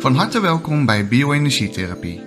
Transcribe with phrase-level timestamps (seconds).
[0.00, 2.22] Van harte welkom bij Bioenergietherapie.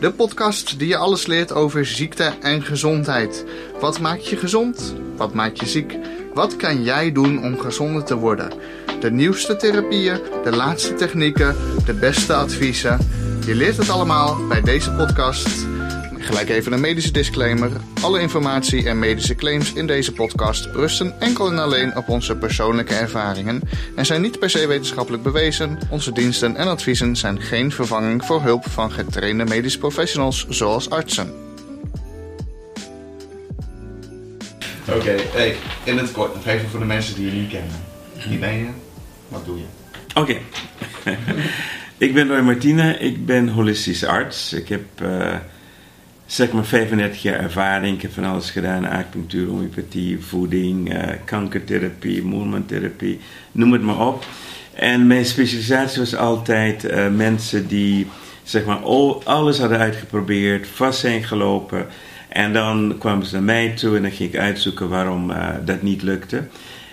[0.00, 3.44] De podcast die je alles leert over ziekte en gezondheid.
[3.80, 4.94] Wat maakt je gezond?
[5.16, 5.98] Wat maakt je ziek?
[6.34, 8.52] Wat kan jij doen om gezonder te worden?
[9.00, 12.98] De nieuwste therapieën, de laatste technieken, de beste adviezen.
[13.46, 15.66] Je leert het allemaal bij deze podcast.
[16.28, 17.70] Gelijk even een medische disclaimer.
[18.00, 22.94] Alle informatie en medische claims in deze podcast rusten enkel en alleen op onze persoonlijke
[22.94, 23.60] ervaringen
[23.96, 25.78] en zijn niet per se wetenschappelijk bewezen.
[25.90, 31.34] Onze diensten en adviezen zijn geen vervanging voor hulp van getrainde medische professionals zoals artsen.
[34.88, 37.76] Oké, hey, in het kort nog even voor de mensen die je niet kennen.
[38.28, 38.68] Wie ben je?
[39.28, 39.64] Wat doe je?
[40.14, 40.38] Oké.
[42.06, 44.52] ik ben Roy Martina, ik ben holistisch arts.
[44.52, 45.34] Ik heb uh,
[46.28, 47.96] zeg maar 35 jaar ervaring.
[47.96, 53.20] Ik heb van alles gedaan: acupunctuur, homeopathie, voeding, uh, kankertherapie, moermantherapie,
[53.52, 54.24] noem het maar op.
[54.74, 58.06] En mijn specialisatie was altijd uh, mensen die
[58.42, 58.78] zeg maar
[59.24, 61.86] alles hadden uitgeprobeerd, vast zijn gelopen.
[62.28, 65.32] En dan kwamen ze naar mij toe en dan ging ik uitzoeken waarom
[65.64, 66.42] dat niet lukte.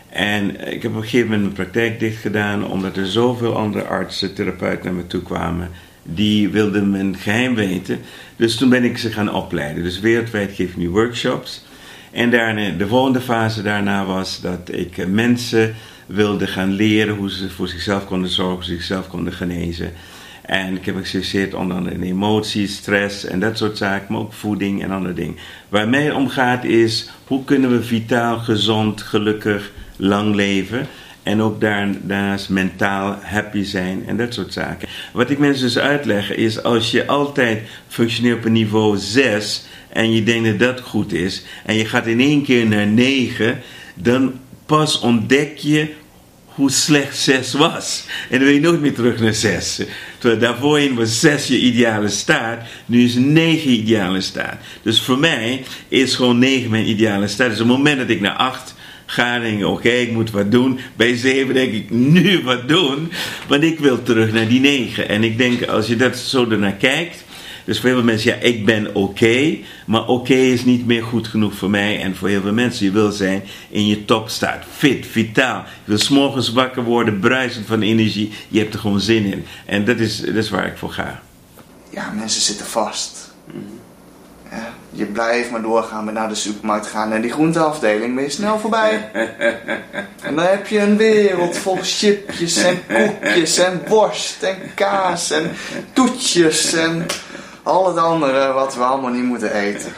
[0.10, 3.86] En ik heb op een gegeven moment mijn praktijk dicht gedaan, omdat er zoveel andere
[3.86, 5.70] artsen, therapeuten naar me toe kwamen.
[6.08, 8.00] Die wilden mijn geheim weten.
[8.36, 9.84] Dus toen ben ik ze gaan opleiden.
[9.84, 11.66] Dus wereldwijd geef ik nu workshops.
[12.12, 17.50] En daarna, de volgende fase daarna was dat ik mensen wilde gaan leren hoe ze
[17.50, 19.92] voor zichzelf konden zorgen, hoe ze zichzelf konden genezen.
[20.42, 24.34] En ik heb gespecialiseerd onder andere in emoties, stress en dat soort zaken, maar ook
[24.34, 25.36] voeding en andere dingen.
[25.70, 30.88] Waar mij om gaat is, hoe kunnen we vitaal, gezond, gelukkig, lang leven.
[31.26, 34.88] En ook daarnaast mentaal happy zijn en dat soort zaken.
[35.14, 40.14] Wat ik mensen dus uitleg is, als je altijd functioneert op een niveau 6 en
[40.14, 43.62] je denkt dat dat goed is, en je gaat in één keer naar 9,
[43.96, 44.34] dan
[44.66, 45.94] pas ontdek je
[46.46, 48.06] hoe slecht 6 was.
[48.30, 49.82] En dan wil je nooit meer terug naar 6.
[50.18, 54.58] Terwijl daarvoor was 6 je ideale staat, nu is 9 ideale staat.
[54.82, 57.50] Dus voor mij is gewoon 9 mijn ideale staat.
[57.50, 58.75] Dus op het moment dat ik naar 8
[59.06, 60.80] ga denken, oké, ik moet wat doen.
[60.96, 63.12] Bij 7 denk ik, nu wat doen.
[63.48, 65.10] Want ik wil terug naar die 9.
[65.10, 67.24] En ik denk, als je dat zo ernaar kijkt.
[67.66, 69.58] Dus voor heel veel mensen, ja, ik ben oké.
[69.86, 72.02] maar oké is niet meer goed genoeg voor mij.
[72.02, 74.64] En voor heel veel mensen, je wil zijn in je topstaat.
[74.76, 75.64] Fit, vitaal.
[75.64, 78.32] Je wil s'morgens wakker worden, bruisend van energie.
[78.48, 79.46] Je hebt er gewoon zin in.
[79.66, 81.22] En dat is, dat is waar ik voor ga.
[81.90, 83.34] Ja, mensen zitten vast.
[84.52, 88.30] Ja, je blijft maar doorgaan met naar de supermarkt gaan en die groenteafdeling ben je
[88.30, 89.10] snel voorbij.
[90.28, 95.52] en dan heb je een wereld vol chipjes en koekjes en worst en kaas en
[95.94, 97.06] toetjes en
[97.64, 99.94] al het andere wat we allemaal niet moeten eten.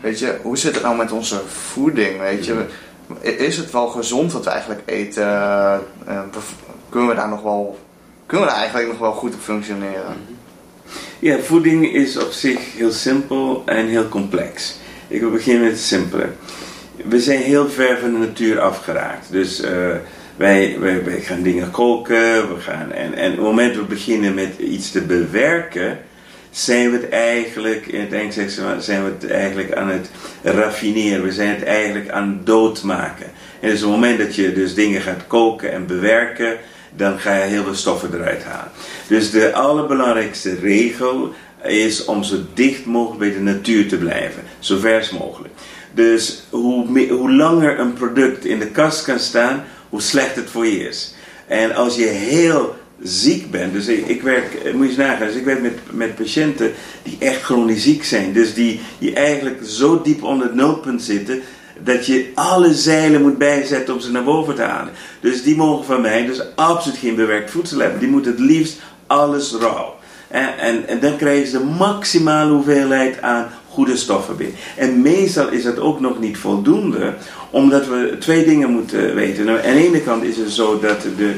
[0.00, 2.18] Weet je, hoe zit het nou met onze voeding?
[2.18, 2.66] Weet je,
[3.20, 5.24] is het wel gezond wat we eigenlijk eten?
[5.24, 6.20] Uh,
[6.88, 7.78] kunnen we daar nog wel,
[8.26, 10.16] kunnen we daar eigenlijk nog wel goed op functioneren?
[11.18, 14.78] Ja, voeding is op zich heel simpel en heel complex.
[15.08, 16.26] Ik wil beginnen met het simpele.
[17.08, 19.26] We zijn heel ver van de natuur afgeraakt.
[19.30, 19.60] Dus
[20.36, 22.54] wij, wij, wij, gaan dingen koken.
[22.54, 25.98] We gaan, en, en op het moment dat we beginnen met iets te bewerken,
[26.50, 30.10] zijn we het eigenlijk, in het Engels zijn we het eigenlijk aan het
[30.42, 31.22] raffineren.
[31.22, 33.26] We zijn het eigenlijk aan het doodmaken.
[33.60, 36.56] En dus op het moment dat je dus dingen gaat koken en bewerken,
[36.96, 38.72] dan ga je heel veel stoffen eruit halen.
[39.08, 41.32] Dus de allerbelangrijkste regel
[41.64, 45.54] is om zo dicht mogelijk bij de natuur te blijven, zo vers mogelijk.
[45.94, 50.66] Dus hoe, hoe langer een product in de kast kan staan, hoe slecht het voor
[50.66, 51.14] je is.
[51.46, 55.44] En als je heel ziek bent, dus ik, werk, moet je eens nagaan, dus ik
[55.44, 60.22] werk met, met patiënten die echt chronisch ziek zijn, dus die, die eigenlijk zo diep
[60.22, 61.42] onder het nulpunt zitten
[61.84, 64.92] dat je alle zeilen moet bijzetten om ze naar boven te halen.
[65.20, 67.98] Dus die mogen van mij dus absoluut geen bewerkt voedsel hebben.
[68.00, 69.94] Die moeten het liefst alles rauw.
[70.28, 74.56] En, en, en dan krijgen ze de maximale hoeveelheid aan goede stoffen binnen.
[74.76, 77.14] En meestal is dat ook nog niet voldoende,
[77.50, 79.44] omdat we twee dingen moeten weten.
[79.44, 81.34] Nou, aan de ene kant is het zo dat de,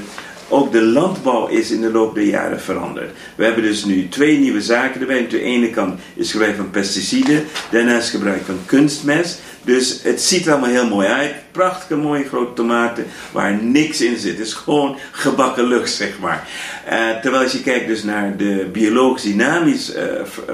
[0.48, 3.10] ook de landbouw is in de loop der jaren veranderd.
[3.34, 5.18] We hebben dus nu twee nieuwe zaken erbij.
[5.18, 9.40] Aan de ene kant is gebruik van pesticiden, daarnaast gebruik van kunstmest.
[9.64, 11.34] Dus het ziet allemaal heel mooi uit.
[11.52, 14.38] Prachtige mooie grote tomaten waar niks in zit.
[14.38, 16.48] Het is gewoon gebakken lucht, zeg maar.
[16.90, 20.02] Uh, terwijl als je kijkt dus naar de biologisch dynamisch uh,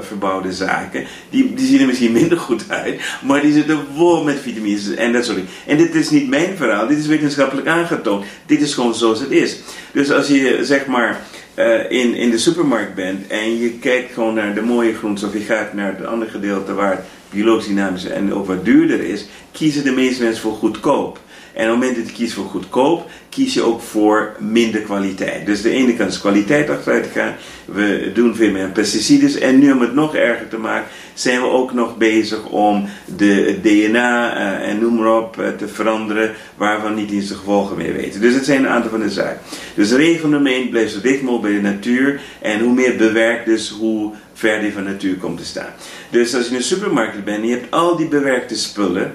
[0.00, 4.40] verbouwde zaken, die, die zien er misschien minder goed uit, maar die zitten vol met
[4.40, 5.50] vitamines en dat soort dingen.
[5.66, 8.24] En dit is niet mijn verhaal, dit is wetenschappelijk aangetoond.
[8.46, 9.56] Dit is gewoon zoals het is.
[9.92, 11.20] Dus als je zeg maar
[11.54, 15.32] uh, in, in de supermarkt bent en je kijkt gewoon naar de mooie groenten of
[15.32, 19.84] je gaat naar het andere gedeelte waar biologisch dynamisch en ook wat duurder is, kiezen
[19.84, 21.18] de meeste mensen voor goedkoop.
[21.54, 25.46] En op het moment dat je kiest voor goedkoop, kies je ook voor minder kwaliteit.
[25.46, 27.34] Dus de ene kant is kwaliteit achteruit gaan.
[27.64, 29.38] We doen veel meer pesticides.
[29.38, 33.58] En nu om het nog erger te maken, zijn we ook nog bezig om de
[33.62, 37.92] DNA uh, en noem maar op uh, te veranderen, waarvan niet eens de gevolgen meer
[37.92, 38.20] weten.
[38.20, 39.40] Dus het zijn een aantal van de zaken.
[39.74, 42.20] Dus regel nummer 1, blijf zo dicht mogelijk bij de natuur.
[42.40, 45.72] En hoe meer bewerkt, dus hoe je van de natuur komt te staan.
[46.10, 49.14] Dus als je in een supermarkt bent en je hebt al die bewerkte spullen,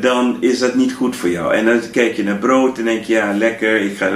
[0.00, 1.54] dan is dat niet goed voor jou.
[1.54, 4.10] En dan kijk je naar brood en denk je, ja lekker, ik ga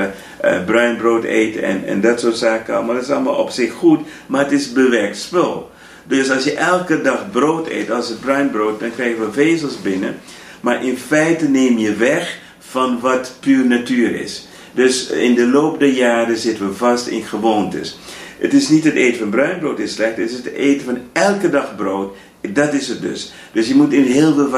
[0.44, 2.94] uh, bruin brood eten en, en dat soort zaken allemaal.
[2.94, 5.70] Dat is allemaal op zich goed, maar het is bewerkt spul.
[6.04, 9.80] Dus als je elke dag brood eet, als het bruin brood, dan krijgen we vezels
[9.82, 10.20] binnen.
[10.60, 14.46] Maar in feite neem je weg van wat puur natuur is.
[14.72, 17.98] Dus in de loop der jaren zitten we vast in gewoontes.
[18.42, 20.98] Het is niet het eten van bruin brood is slecht, het is het eten van
[21.12, 22.16] elke dag brood.
[22.52, 23.32] Dat is het dus.
[23.52, 24.48] Dus je moet in heel veel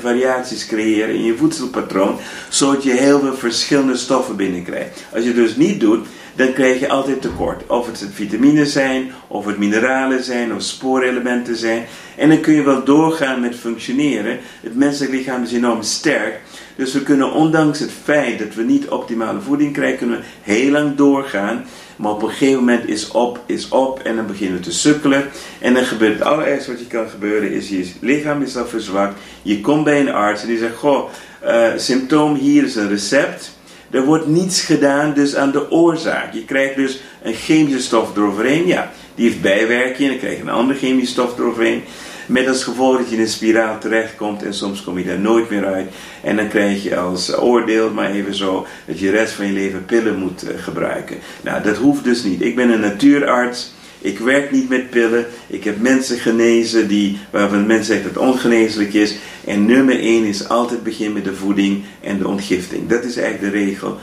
[0.00, 2.16] variaties creëren in je voedselpatroon,
[2.48, 5.04] zodat je heel veel verschillende stoffen binnenkrijgt.
[5.12, 7.66] Als je het dus niet doet, dan krijg je altijd tekort.
[7.66, 11.84] Of het vitamines zijn, of het mineralen zijn, of spoorelementen zijn.
[12.16, 14.38] En dan kun je wel doorgaan met functioneren.
[14.60, 16.40] Het menselijk lichaam is enorm sterk.
[16.76, 20.70] Dus we kunnen ondanks het feit dat we niet optimale voeding krijgen, kunnen we heel
[20.70, 21.64] lang doorgaan.
[21.96, 25.24] Maar op een gegeven moment is op, is op en dan beginnen we te sukkelen.
[25.58, 29.20] En dan gebeurt het allerergste wat je kan gebeuren is je lichaam is al verzwakt.
[29.42, 31.10] Je komt bij een arts en die zegt, goh,
[31.44, 33.56] uh, symptoom hier is een recept.
[33.90, 36.32] Er wordt niets gedaan dus aan de oorzaak.
[36.32, 38.66] Je krijgt dus een chemische stof eroverheen.
[38.66, 40.08] Ja, die heeft bijwerking.
[40.08, 41.82] Dan krijg je een andere chemische stof eroverheen.
[42.26, 45.50] Met als gevolg dat je in een spiraal terechtkomt en soms kom je daar nooit
[45.50, 45.92] meer uit.
[46.22, 49.52] En dan krijg je als oordeel, maar even zo, dat je de rest van je
[49.52, 51.16] leven pillen moet uh, gebruiken.
[51.40, 52.42] Nou, dat hoeft dus niet.
[52.42, 53.72] Ik ben een natuurarts.
[53.98, 55.26] Ik werk niet met pillen.
[55.46, 59.16] Ik heb mensen genezen die, waarvan mensen zeggen dat het ongeneeslijk is.
[59.44, 62.88] En nummer 1 is altijd beginnen met de voeding en de ontgifting.
[62.88, 63.98] Dat is eigenlijk de regel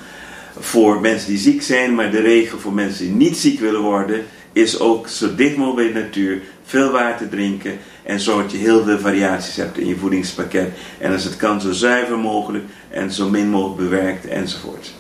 [0.60, 1.96] voor mensen die ziek zijn.
[1.96, 5.94] Maar de regel voor mensen die niet ziek willen worden is ook zo dicht mogelijk
[5.94, 6.42] bij de natuur.
[6.66, 10.72] Veel water drinken en zorg dat je heel veel variaties hebt in je voedingspakket.
[11.00, 14.94] En als het kan zo zuiver mogelijk en zo min mogelijk bewerkt enzovoort.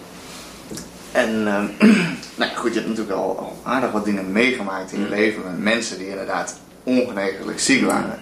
[1.12, 1.63] En uh,
[2.39, 5.12] nou goed, je hebt natuurlijk al, al, aardig wat dingen meegemaakt in je mm.
[5.12, 8.21] leven met mensen die inderdaad ongeneeslijk ziek waren.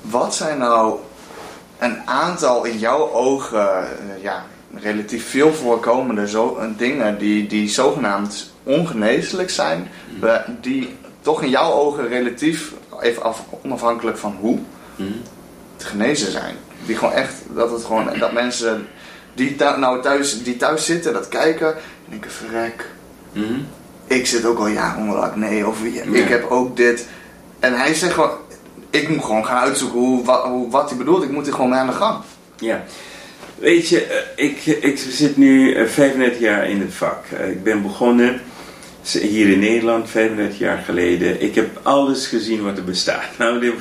[0.00, 0.98] Wat zijn nou
[1.78, 7.68] een aantal in jouw ogen uh, ja, relatief veel voorkomende zo, uh, dingen die, die
[7.68, 9.88] zogenaamd ongeneeslijk zijn,
[10.20, 10.28] mm.
[10.60, 14.58] die toch in jouw ogen relatief, even af, onafhankelijk van hoe,
[14.96, 15.22] mm.
[15.76, 16.56] te genezen zijn?
[16.86, 18.86] Die gewoon echt, dat het gewoon, dat mensen
[19.34, 22.90] die, nou thuis, die thuis zitten, dat kijken, en denken: verrek.
[23.32, 23.66] Mm
[24.06, 27.06] Ik zit ook al jaren onder acne, of ik heb ook dit.
[27.60, 28.30] En hij zegt gewoon:
[28.90, 31.70] ik moet gewoon gaan uitzoeken hoe, wat, hoe, wat hij bedoelt, ik moet er gewoon
[31.70, 32.18] mee aan de gang.
[32.58, 32.84] Ja.
[33.58, 37.24] Weet je, eh, ik, ik zit nu 35 eh, jaar in het vak.
[37.38, 38.40] Eh, ik ben begonnen
[39.12, 41.42] hier in Nederland 35 jaar geleden.
[41.42, 43.28] Ik heb alles gezien wat er bestaat.
[43.38, 43.72] Nou.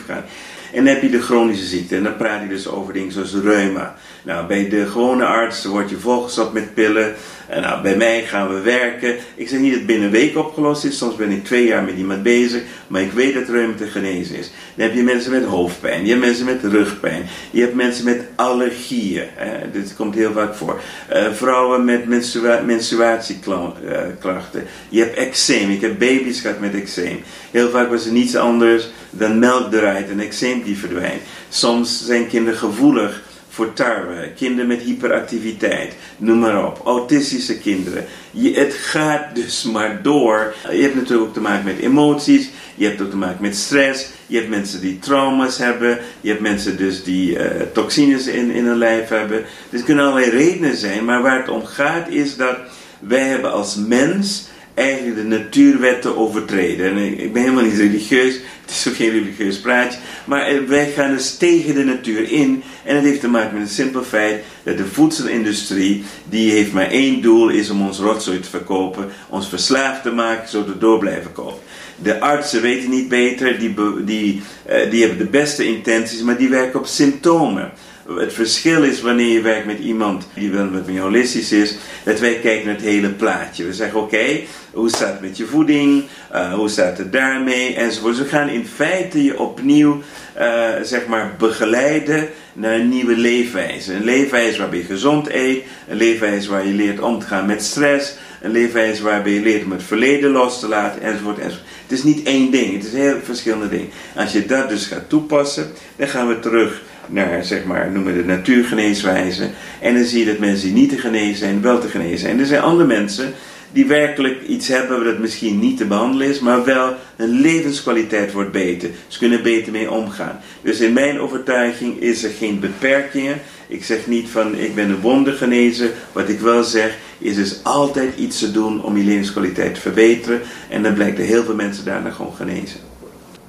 [0.74, 1.96] En dan heb je de chronische ziekte.
[1.96, 3.96] En dan praat je dus over dingen zoals reuma.
[4.24, 7.16] Nou, bij de gewone arts word je volgestopt met pillen.
[7.50, 9.16] Nou, bij mij gaan we werken.
[9.36, 10.98] Ik zeg niet dat het binnen een week opgelost is.
[10.98, 12.62] Soms ben ik twee jaar met iemand bezig.
[12.88, 14.52] Maar ik weet dat reuma te genezen is.
[14.76, 16.06] Dan heb je mensen met hoofdpijn.
[16.06, 17.26] Je hebt mensen met rugpijn.
[17.52, 19.24] Je hebt mensen met allergieën.
[19.36, 19.72] Hè.
[19.72, 20.82] Dit komt heel vaak voor.
[21.14, 24.64] Uh, vrouwen met menstrua menstruatieklachten.
[24.90, 25.70] Je hebt eczeem.
[25.70, 27.24] Ik heb baby's gehad met eczeem.
[27.52, 31.22] Heel vaak was er niets anders dan melk eruit en eczeem die verdwijnt.
[31.50, 33.22] Soms zijn kinderen gevoelig
[33.54, 38.06] voor tarwe, kinderen met hyperactiviteit, noem maar op, autistische kinderen.
[38.32, 40.54] Je, het gaat dus maar door.
[40.72, 44.10] Je hebt natuurlijk ook te maken met emoties, je hebt ook te maken met stress,
[44.28, 48.66] je hebt mensen die trauma's hebben, je hebt mensen dus die uh, toxines in, in
[48.66, 49.44] hun lijf hebben.
[49.70, 52.58] Dus kunnen allerlei redenen zijn, maar waar het om gaat is dat
[53.00, 56.86] wij hebben als mens eigenlijk de natuurwetten overtreden.
[56.86, 60.92] En ik ben helemaal niet religieus, het is ook geen religieus praatje, maar eh, wij
[60.92, 62.64] gaan dus tegen de natuur in.
[62.84, 66.90] En het heeft te maken met het simpele feit dat de voedselindustrie, die heeft maar
[66.90, 71.00] één doel, is om ons rotzooi te verkopen, ons verslaafd te maken, zodat we door
[71.00, 71.62] blijven kopen.
[71.96, 73.74] De artsen weten niet beter, die,
[74.06, 77.72] die, uh, die hebben de beste intenties, maar die werken op symptomen.
[78.08, 82.20] Het verschil is wanneer je werkt met iemand die wel met meer holistisch is, dat
[82.20, 83.66] wij kijken naar het hele plaatje.
[83.66, 84.40] We zeggen: oké,
[84.72, 86.04] hoe staat het met je voeding?
[86.34, 87.76] Uh, hoe staat het daarmee?
[87.76, 88.16] Enzovoort.
[88.16, 90.02] Dus we gaan in feite je opnieuw
[90.40, 93.94] uh, zeg maar begeleiden naar een nieuwe leefwijze.
[93.94, 97.64] Een leefwijze waarbij je gezond eet, een leefwijze waar je leert om te gaan met
[97.64, 101.68] stress, een leefwijze waarbij je leert om het verleden los te laten, enzovoort, enzovoort.
[101.88, 103.90] Het is niet één ding, het is heel verschillende dingen.
[104.16, 108.22] Als je dat dus gaat toepassen, dan gaan we terug naar, zeg maar, noemen we
[108.22, 109.50] de natuurgeneeswijze.
[109.82, 112.40] En dan zie je dat mensen die niet te genezen zijn, wel te genezen zijn.
[112.40, 113.34] Er zijn andere mensen
[113.74, 118.52] die werkelijk iets hebben dat misschien niet te behandelen is, maar wel hun levenskwaliteit wordt
[118.52, 118.90] beter.
[119.08, 120.40] Ze kunnen beter mee omgaan.
[120.62, 123.42] Dus in mijn overtuiging is er geen beperkingen.
[123.68, 125.92] Ik zeg niet van ik ben een wondergenezer.
[126.12, 130.42] Wat ik wel zeg is dus altijd iets te doen om je levenskwaliteit te verbeteren.
[130.70, 132.80] En dan blijkt er heel veel mensen daarna gewoon genezen.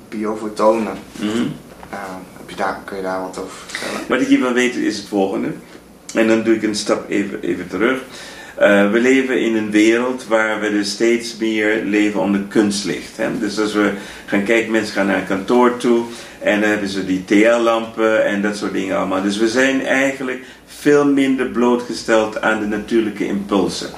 [0.09, 0.97] Biofotonen.
[1.19, 1.43] Mhm.
[1.93, 1.99] Uh,
[2.47, 4.01] heb je daar, kun je daar wat over vertellen?
[4.09, 5.49] Wat ik hiervan weet is het volgende.
[6.15, 8.03] En dan doe ik een stap even, even terug.
[8.61, 13.17] Uh, we leven in een wereld waar we dus steeds meer leven onder kunstlicht.
[13.17, 13.39] Hè?
[13.39, 13.93] Dus als we
[14.27, 16.05] gaan kijken, mensen gaan naar een kantoor toe
[16.41, 19.23] en dan hebben ze die TL-lampen en dat soort dingen allemaal.
[19.23, 23.91] Dus we zijn eigenlijk veel minder blootgesteld aan de natuurlijke impulsen.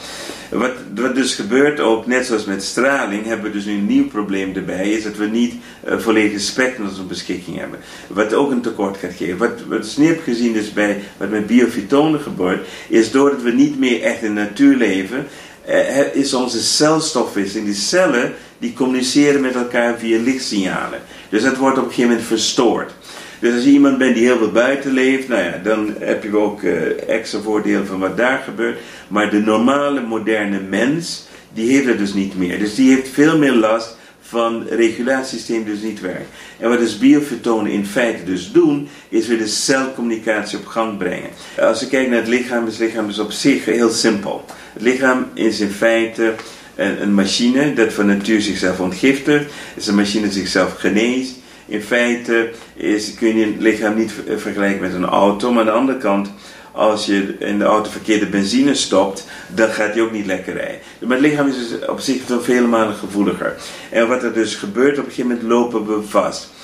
[0.50, 4.06] Wat, wat dus gebeurt ook, net zoals met straling, hebben we dus nu een nieuw
[4.06, 5.54] probleem erbij, is dat we niet
[5.88, 7.78] uh, volledige spectrum tot beschikking hebben.
[8.06, 9.36] Wat ook een tekort gaat geven.
[9.36, 14.02] Wat, wat heb gezien is bij wat met biofitonen gebeurt, is doordat we niet meer
[14.02, 15.26] echt in de natuur leven,
[15.68, 21.00] uh, is onze celstofwisseling, die cellen, die communiceren met elkaar via lichtsignalen.
[21.28, 22.92] Dus dat wordt op een gegeven moment verstoord.
[23.40, 26.36] Dus als je iemand bent die heel veel buiten leeft, nou ja, dan heb je
[26.36, 28.78] ook uh, extra voordeel van wat daar gebeurt.
[29.08, 32.58] Maar de normale, moderne mens, die heeft het dus niet meer.
[32.58, 36.28] Dus die heeft veel meer last van regulatiesysteem dus niet werkt.
[36.58, 41.30] En wat dus biofitonen in feite dus doen, is weer de celcommunicatie op gang brengen.
[41.60, 44.44] Als je kijkt naar het lichaam, is het lichaam dus op zich heel simpel.
[44.72, 46.34] Het lichaam is in feite
[46.74, 49.52] een, een machine dat van natuur zichzelf ontgiftigt.
[49.74, 51.34] Is een machine dat zichzelf geneest.
[51.66, 55.72] In feite is, kun je het lichaam niet vergelijken met een auto, maar aan de
[55.72, 56.32] andere kant,
[56.72, 60.80] als je in de auto verkeerde benzine stopt, dan gaat die ook niet lekker rijden.
[61.00, 63.56] Maar het lichaam is dus op zich veel malen gevoeliger.
[63.90, 66.54] En wat er dus gebeurt, op een gegeven moment lopen we vast.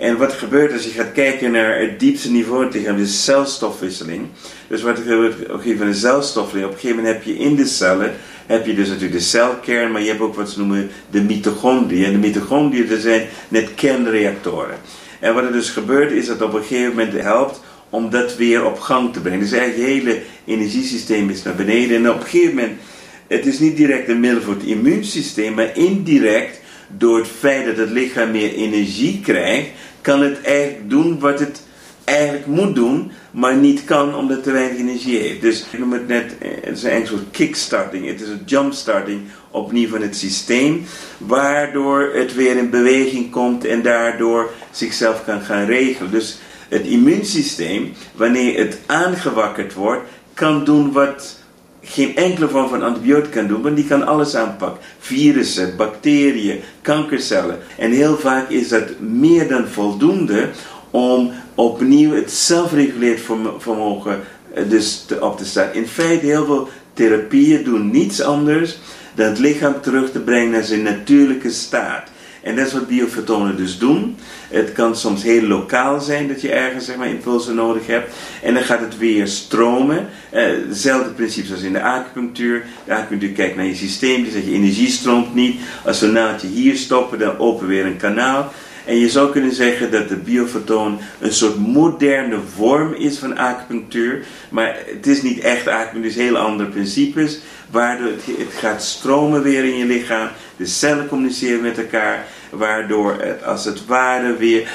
[0.00, 4.26] En wat gebeurt als je gaat kijken naar het diepste niveau het lichaam, is celstofwisseling.
[4.68, 7.38] Dus wat er gebeurt op een gegeven moment celstofwisseling, op een gegeven moment heb je
[7.38, 8.14] in de cellen
[8.46, 12.04] heb je dus natuurlijk de celkern, maar je hebt ook wat ze noemen de mitochondriën.
[12.04, 14.76] En de mitochondriën dat zijn net kernreactoren.
[15.20, 18.64] En wat er dus gebeurt is dat op een gegeven moment helpt om dat weer
[18.64, 19.40] op gang te brengen.
[19.40, 21.96] Dus eigenlijk het hele energiesysteem is naar beneden.
[21.96, 22.78] En op een gegeven moment,
[23.26, 26.60] het is niet direct een middel voor het immuunsysteem, maar indirect
[26.96, 29.68] door het feit dat het lichaam meer energie krijgt,
[30.00, 31.62] kan het eigenlijk doen wat het
[32.04, 35.40] eigenlijk moet doen, maar niet kan omdat het te weinig energie heeft.
[35.40, 39.20] Dus ik noem het net, eh, het is een soort kickstarting, het is een jumpstarting
[39.50, 40.84] opnieuw van het systeem,
[41.18, 46.10] waardoor het weer in beweging komt en daardoor zichzelf kan gaan regelen.
[46.10, 46.38] Dus
[46.68, 51.39] het immuunsysteem, wanneer het aangewakkerd wordt, kan doen wat
[51.82, 54.80] geen enkele vorm van antibiotica doen, want die kan alles aanpakken.
[54.98, 57.58] Virussen, bacteriën, kankercellen.
[57.78, 60.48] En heel vaak is dat meer dan voldoende
[60.90, 63.20] om opnieuw het zelfreguleerd
[63.58, 64.20] vermogen
[64.54, 65.72] eh, dus te, op te staan.
[65.72, 68.78] In feite, heel veel therapieën doen niets anders
[69.14, 72.08] dan het lichaam terug te brengen naar zijn natuurlijke staat.
[72.42, 74.16] En dat is wat biofotonen dus doen.
[74.48, 78.14] Het kan soms heel lokaal zijn dat je ergens zeg maar, impulsen nodig hebt.
[78.42, 80.08] En dan gaat het weer stromen.
[80.30, 82.64] Eh, hetzelfde principe als in de acupunctuur.
[82.84, 84.22] De acupunctuur kijkt naar je systeem.
[84.22, 85.60] Die zegt je energie stroomt niet.
[85.84, 88.52] Als we een naaldje hier stoppen, dan openen we weer een kanaal.
[88.90, 94.24] En je zou kunnen zeggen dat de biofotoon een soort moderne vorm is van acupunctuur.
[94.48, 97.38] Maar het is niet echt acupunctuur, het is heel andere principes.
[97.70, 100.28] Waardoor het, gaat stromen weer in je lichaam.
[100.56, 102.26] De cellen communiceren met elkaar.
[102.50, 104.70] Waardoor het als het ware weer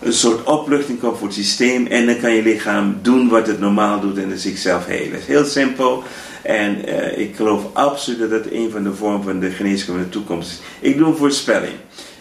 [0.00, 1.86] een soort opluchting komt voor het systeem.
[1.86, 5.20] En dan kan je lichaam doen wat het normaal doet en het zichzelf helen.
[5.26, 6.02] Heel simpel.
[6.42, 10.10] En uh, ik geloof absoluut dat dat een van de vormen van de geneeskunde van
[10.10, 10.60] de toekomst is.
[10.80, 11.74] Ik doe een voorspelling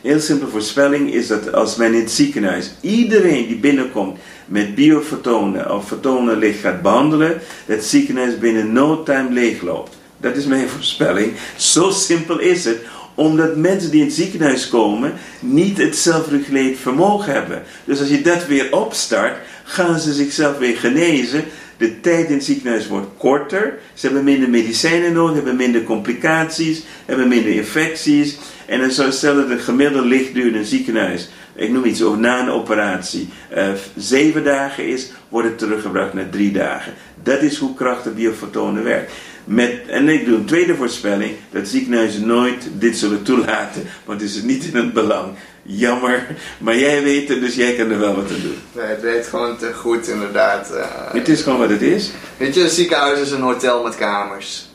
[0.03, 5.75] heel simpele voorspelling is dat als men in het ziekenhuis iedereen die binnenkomt met biofotonen
[5.75, 9.97] of fotonenlicht gaat behandelen, dat het ziekenhuis binnen no time leegloopt.
[10.17, 11.33] Dat is mijn voorspelling.
[11.57, 12.77] Zo simpel is het
[13.15, 17.63] omdat mensen die in het ziekenhuis komen niet het zelfregulerend vermogen hebben.
[17.85, 21.43] Dus als je dat weer opstart, gaan ze zichzelf weer genezen.
[21.77, 23.79] De tijd in het ziekenhuis wordt korter.
[23.93, 28.37] Ze hebben minder medicijnen nodig, hebben minder complicaties, hebben minder infecties.
[28.65, 32.19] En dan zou stellen dat een gemiddelde lichtduur in een ziekenhuis, ik noem iets, over
[32.19, 36.93] na een operatie, uh, zeven dagen is, wordt het teruggebracht naar drie dagen.
[37.23, 39.11] Dat is hoe krachtig biofotonen werkt.
[39.43, 44.29] Met, en ik doe een tweede voorspelling, dat ziekenhuizen nooit dit zullen toelaten, want het
[44.29, 45.33] is niet in het belang.
[45.65, 46.27] Jammer,
[46.57, 48.57] maar jij weet het, dus jij kan er wel wat aan doen.
[48.71, 50.71] Nee, het weet gewoon te goed inderdaad.
[50.73, 52.11] Uh, het is gewoon wat het is.
[52.37, 54.72] Weet je, een ziekenhuis is een hotel met kamers.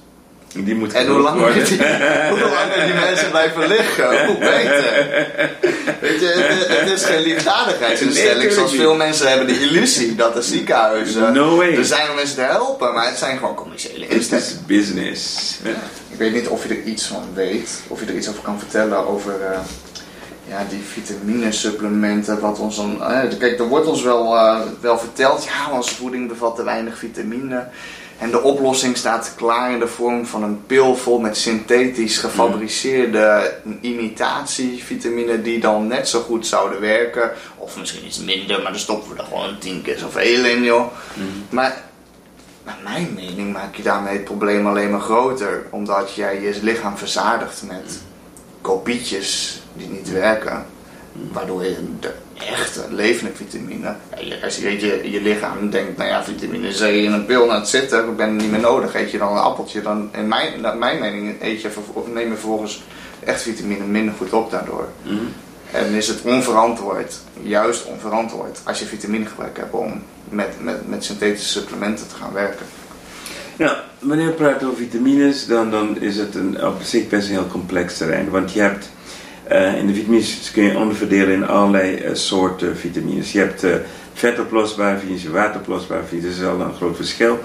[0.55, 1.65] Die moet En hoe langer, worden.
[1.65, 1.77] die,
[2.31, 5.09] hoe langer die mensen blijven liggen, hoe beter.
[6.01, 10.35] Weet je, het, het is geen liefdadigheidsinstelling Nee, zoals veel mensen hebben de illusie dat
[10.35, 11.75] de ziekenhuizen No way.
[11.77, 14.49] er zijn om mensen te helpen, maar het zijn gewoon commerciële Het instellingen.
[14.51, 15.57] is business.
[16.11, 18.59] Ik weet niet of je er iets van weet, of je er iets over kan
[18.59, 19.59] vertellen over eh,
[20.49, 22.41] ja, die vitaminesupplementen.
[22.41, 26.29] Wat ons dan, eh, kijk, er wordt ons wel, eh, wel verteld, ja, onze voeding
[26.29, 27.67] bevat te weinig vitamine.
[28.19, 33.55] En de oplossing staat klaar in de vorm van een pil vol met synthetisch gefabriceerde
[33.81, 37.31] imitatievitamine die dan net zo goed zouden werken.
[37.57, 40.93] Of misschien iets minder, maar dan stoppen we er gewoon tien keer zoveel in, joh.
[41.51, 41.83] Maar
[42.65, 45.67] naar mijn mening maak je daarmee het probleem alleen maar groter.
[45.71, 48.01] Omdat jij je lichaam verzadigt met
[48.61, 50.67] kopietjes die niet werken.
[51.33, 53.95] Waardoor je de echte levende vitamine.
[54.15, 57.47] ja, je- Als je, je, je lichaam denkt, nou ja, vitamine C in een pil,
[57.47, 58.95] nou het zit er, ik ben het niet meer nodig.
[58.95, 61.69] Eet je dan een appeltje, dan in mijn, naar mijn mening eet je,
[62.13, 62.83] neem je vervolgens
[63.25, 64.89] echt vitamine minder goed op daardoor.
[65.03, 65.15] Mhm.
[65.73, 71.49] En is het onverantwoord, juist onverantwoord, als je vitaminegebruik hebt om met, met, met synthetische
[71.61, 72.67] supplementen te gaan werken.
[73.57, 77.35] Nou, wanneer we praten over vitamines, dan, dan is het een, op zich best een
[77.35, 78.31] heel complex terrein.
[78.31, 78.89] Want je hebt
[79.49, 83.33] eh, in de vitamines kun je onderverdelen in allerlei eh, soorten vitamines.
[83.33, 83.75] Je hebt eh
[84.13, 87.39] vetoplosbare vitamines, wateroplosbare vitamines, dat is al een groot verschil.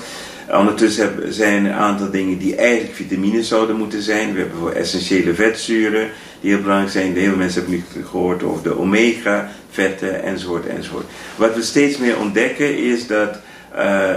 [0.52, 4.34] Ondertussen zijn er een aantal dingen die eigenlijk vitamines zouden moeten zijn.
[4.34, 6.10] We hebben voor essentiële vetzuren
[6.42, 7.14] die heel belangrijk zijn.
[7.14, 11.06] Heel veel mensen hebben nu gehoord over de omega-vetten enzovoort enzovoort.
[11.36, 13.40] Wat we steeds meer ontdekken is dat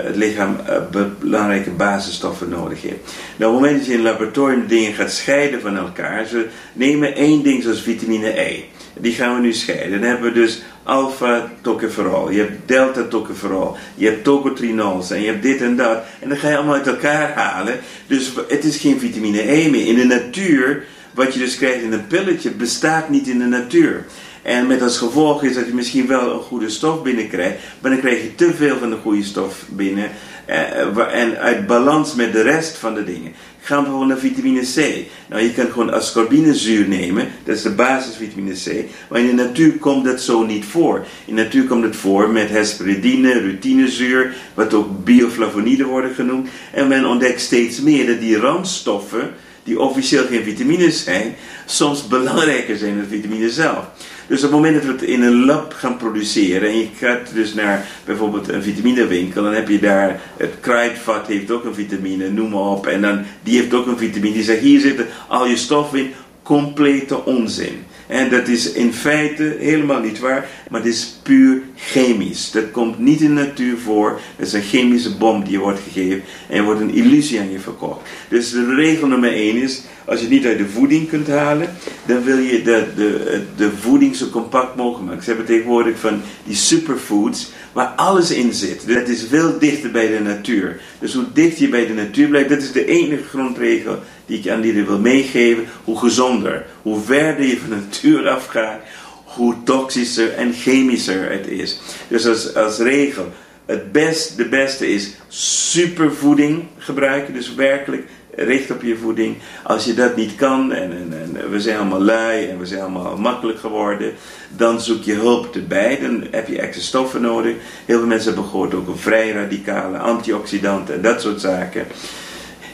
[0.05, 3.15] het lichaam eh, be- belangrijke basisstoffen nodig heeft.
[3.37, 6.47] Nou, op het moment dat je in een laboratorium dingen gaat scheiden van elkaar, ze
[6.73, 8.61] nemen één ding zoals vitamine E.
[9.01, 10.01] Die gaan we nu scheiden.
[10.01, 15.61] Dan hebben we dus alpha-tocopherol, je hebt delta-tocopherol, je hebt tocotrienols en je hebt dit
[15.61, 15.99] en dat.
[16.21, 17.79] En dan ga je allemaal uit elkaar halen.
[18.07, 19.87] Dus het is geen vitamine E meer.
[19.87, 20.85] In de natuur,
[21.15, 24.05] wat je dus krijgt in een pilletje, bestaat niet in de natuur.
[24.47, 28.01] En met als gevolg is dat je misschien wel een goede stof binnenkrijgt, maar dan
[28.01, 30.11] krijg je te veel van de goede stof binnen.
[30.47, 33.33] eh, en uit balans met de rest van de dingen.
[33.61, 35.07] Gaan we bijvoorbeeld naar vitamine C.
[35.29, 38.85] Nou, je kan gewoon ascorbinezuur nemen, dat is de basis vitamine C.
[39.09, 41.07] Maar in de natuur komt dat zo niet voor.
[41.25, 46.49] In de natuur komt het voor met hesperidine, rutinezuur, wat ook bioflavonoïden worden genoemd.
[46.73, 49.31] En men ontdekt steeds meer dat die randstoffen,
[49.65, 53.85] die officieel geen vitamines zijn, soms belangrijker zijn dan vitamine zelf.
[54.27, 57.35] Dus op het moment dat we het in een lab gaan produceren en je gaat
[57.35, 62.31] dus naar bijvoorbeeld een vitaminewinkel, dan heb je daar het kruidvat heeft ook een vitamine,
[62.31, 64.35] noem maar op, en dan die heeft ook een vitamine.
[64.35, 66.13] Die zegt hier zitten al je stoffen in,
[66.43, 67.85] complete onzin.
[68.07, 72.51] En dat is in feite helemaal niet waar, maar het is puur chemisch.
[72.51, 74.21] Dat komt niet in de natuur voor.
[74.37, 77.59] Dat is een chemische bom die je wordt gegeven en wordt een illusie aan je
[77.59, 78.01] verkocht.
[78.29, 81.69] Dus de regel nummer 1 is, als je niet uit de voeding kunt halen,
[82.07, 85.23] dan wil je de, de, de voeding zo compact mogelijk maken.
[85.23, 88.89] Ze hebben tegenwoordig van die superfoods waar alles in zit.
[88.89, 90.81] Dat is veel dichter bij de natuur.
[90.99, 94.49] Dus hoe dicht je bij de natuur blijft, dat is de enige grondregel die ik
[94.49, 95.65] aan jullie wil meegeven.
[95.85, 98.81] Hoe gezonder, hoe verder je van de natuur afgaat,
[99.25, 101.81] hoe toxischer en chemischer het is.
[102.09, 103.33] Dus als, als regel,
[103.67, 107.35] het best, de beste is supervoeding gebruiken.
[107.35, 109.37] Dus werkelijk richt op je voeding.
[109.63, 112.81] Als je dat niet kan, en, en, en we zijn allemaal lui en we zijn
[112.81, 114.13] allemaal makkelijk geworden,
[114.57, 115.99] dan zoek je hulp erbij.
[116.01, 117.55] Dan heb je extra stoffen nodig.
[117.85, 121.87] Heel veel mensen hebben gehoord ook een vrij radicale antioxidanten en dat soort zaken.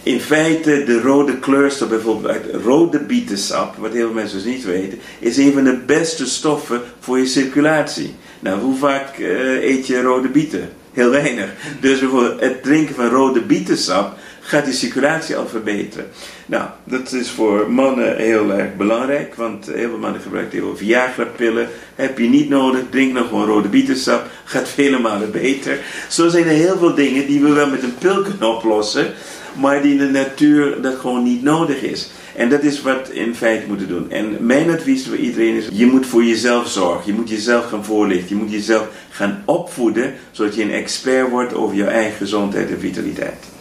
[0.05, 4.65] In feite, de rode kleurstof, bijvoorbeeld uit rode bietensap, wat heel veel mensen dus niet
[4.65, 8.15] weten, is een van de beste stoffen voor je circulatie.
[8.41, 10.71] Nou, hoe vaak eh, eet je rode bieten?
[10.93, 11.51] Heel weinig.
[11.81, 16.07] Dus bijvoorbeeld het drinken van rode bietensap gaat die circulatie al verbeteren.
[16.47, 20.77] Nou, dat is voor mannen heel erg belangrijk, want heel veel mannen gebruiken heel veel
[20.77, 21.69] Viagra-pillen.
[21.95, 25.79] Heb je niet nodig, drink nog gewoon rode bietensap, gaat vele malen beter.
[26.09, 29.13] Zo zijn er heel veel dingen die we wel met een pil kunnen oplossen,
[29.61, 32.11] maar die in de natuur dat gewoon niet nodig is.
[32.37, 34.11] En dat is wat we in feite moeten doen.
[34.11, 37.07] En mijn advies voor iedereen is: je moet voor jezelf zorgen.
[37.07, 38.37] Je moet jezelf gaan voorlichten.
[38.37, 42.81] Je moet jezelf gaan opvoeden, zodat je een expert wordt over je eigen gezondheid en
[42.81, 43.53] vitaliteit.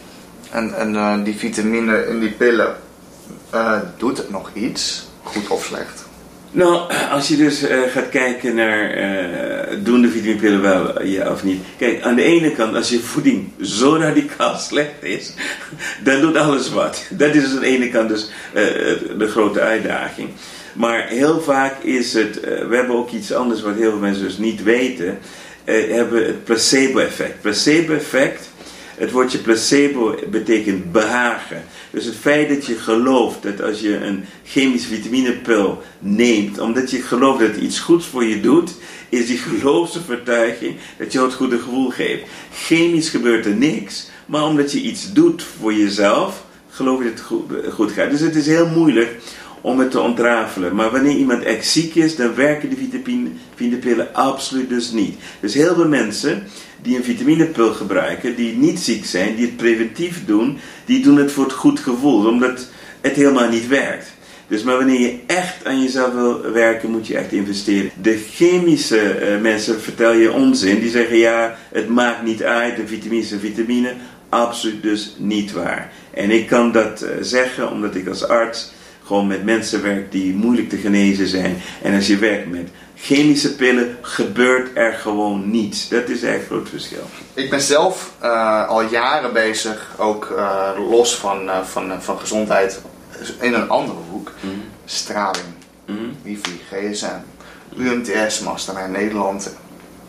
[0.52, 2.76] En, en eh, die vitamine in die pillen,
[3.50, 5.08] eh, doet het nog iets?
[5.22, 6.04] Goed of slecht?
[6.50, 8.90] Nou, als je dus eh, gaat kijken naar
[9.82, 11.62] doen de vitaminepillen wel, ja of niet.
[11.78, 15.32] Kijk, aan de ene kant, als je voeding zo radicaal slecht is,
[16.02, 17.06] dan doet alles wat.
[17.10, 18.30] Dat is aan de ene kant dus
[19.18, 20.28] de grote uitdaging.
[20.72, 24.38] Maar heel vaak is het, we hebben ook iets anders wat heel veel mensen dus
[24.38, 25.18] niet weten,
[25.64, 27.40] hebben het placebo-effect.
[27.40, 28.51] Placebo-effect,
[29.02, 31.64] Het woordje placebo betekent behagen.
[31.90, 37.02] Dus het feit dat je gelooft dat als je een chemische vitaminepil neemt, omdat je
[37.02, 38.74] gelooft dat iets goeds voor je doet,
[39.08, 42.22] is die geloofsvertuiging dat je het goede gevoel geeft.
[42.54, 47.72] Chemisch gebeurt er niks, maar omdat je iets doet voor jezelf, geloof je dat het
[47.72, 48.10] goed gaat.
[48.10, 49.16] Dus het is heel moeilijk
[49.62, 50.74] om het te ontrafelen.
[50.74, 55.16] Maar wanneer iemand echt ziek is, dan werken de vitaminepillen absoluut dus niet.
[55.40, 56.42] Dus heel veel mensen
[56.82, 61.32] die een vitaminepil gebruiken, die niet ziek zijn, die het preventief doen, die doen het
[61.32, 62.68] voor het goed gevoel, omdat
[63.00, 64.12] het helemaal niet werkt.
[64.46, 67.90] Dus maar wanneer je echt aan jezelf wil werken, moet je echt investeren.
[68.02, 70.80] De chemische uh, mensen vertel je onzin.
[70.80, 73.94] Die zeggen ja, het maakt niet uit, een vitamine is een vitamine.
[74.28, 75.92] Absoluut dus niet waar.
[76.10, 78.72] En ik kan dat uh, zeggen omdat ik als arts
[79.12, 81.62] gewoon met mensen werk die moeilijk te genezen zijn.
[81.82, 85.88] En als je werkt met chemische pillen, gebeurt er gewoon niets.
[85.88, 87.02] Dat is eigenlijk groot verschil.
[87.34, 92.80] Ik ben zelf uh, al jaren bezig, ook uh, los van, uh, van, van gezondheid,
[93.40, 94.32] in een andere hoek.
[94.40, 94.62] Mm.
[94.84, 95.46] Straling,
[95.86, 96.16] mm.
[96.22, 97.20] wifi, gsm,
[97.76, 99.56] UMTS-masten in Nederland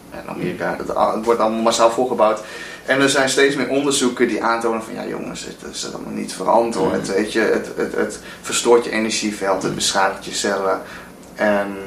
[0.09, 0.75] en Amerika.
[0.77, 2.41] Het, wordt allemaal massaal volgebouwd.
[2.85, 6.33] En er zijn steeds meer onderzoeken die aantonen van ja jongens, het is allemaal niet
[6.33, 7.07] verantwoord.
[7.07, 7.13] Mm.
[7.13, 10.81] Weet je, het, het, het verstoort je energieveld, het beschadigt je cellen.
[11.35, 11.77] En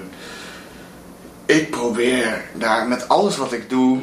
[1.46, 3.98] ik probeer daar met alles wat ik doe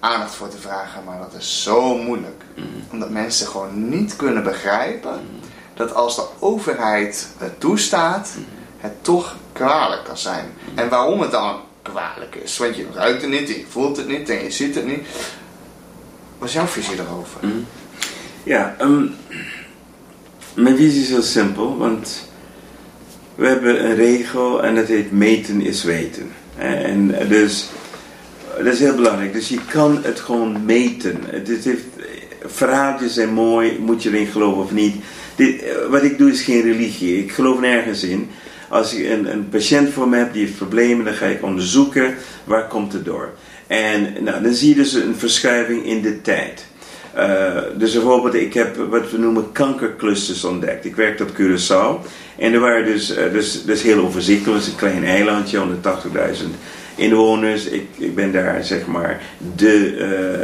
[0.00, 2.42] aandacht voor te vragen, maar dat is zo moeilijk.
[2.56, 2.64] Mm.
[2.92, 5.40] Omdat mensen gewoon niet kunnen begrijpen mm.
[5.74, 8.30] dat als de overheid het toestaat,
[8.78, 10.52] het toch kwalijk kan zijn.
[10.74, 12.58] En waarom het dan kwalijk is.
[12.58, 15.06] Want je ruikt het niet, je voelt het niet en je ziet het niet.
[16.44, 17.40] Wat is jouw visie daarover?
[17.40, 17.66] Mm.
[18.42, 19.14] Ja, um,
[20.54, 22.28] mijn visie is heel simpel, want
[23.34, 26.30] we hebben een regel en dat heet meten is weten.
[26.56, 27.68] En dus,
[28.56, 29.32] dat is heel belangrijk.
[29.32, 31.20] Dus je kan het gewoon meten.
[31.26, 31.84] Het, heeft,
[32.44, 34.96] verhaaltjes zijn mooi, moet je erin geloven of niet.
[35.34, 37.18] Dit, wat ik doe is geen religie.
[37.18, 38.30] Ik geloof nergens in.
[38.68, 42.14] Als ik een, een patiënt voor me heb die heeft problemen, dan ga ik onderzoeken
[42.44, 43.32] waar komt het door.
[43.66, 46.66] En nou, dan zie je dus een verschuiving in de tijd.
[47.16, 50.84] Uh, dus bijvoorbeeld, ik heb wat we noemen kankerclusters ontdekt.
[50.84, 52.06] Ik werkte op Curaçao
[52.38, 55.64] en er waren dus, uh, dus, dus heel overzichtelijk, een klein eilandje, 180.000
[56.94, 57.64] inwoners.
[57.64, 59.20] Ik, ik ben daar zeg maar
[59.56, 59.96] de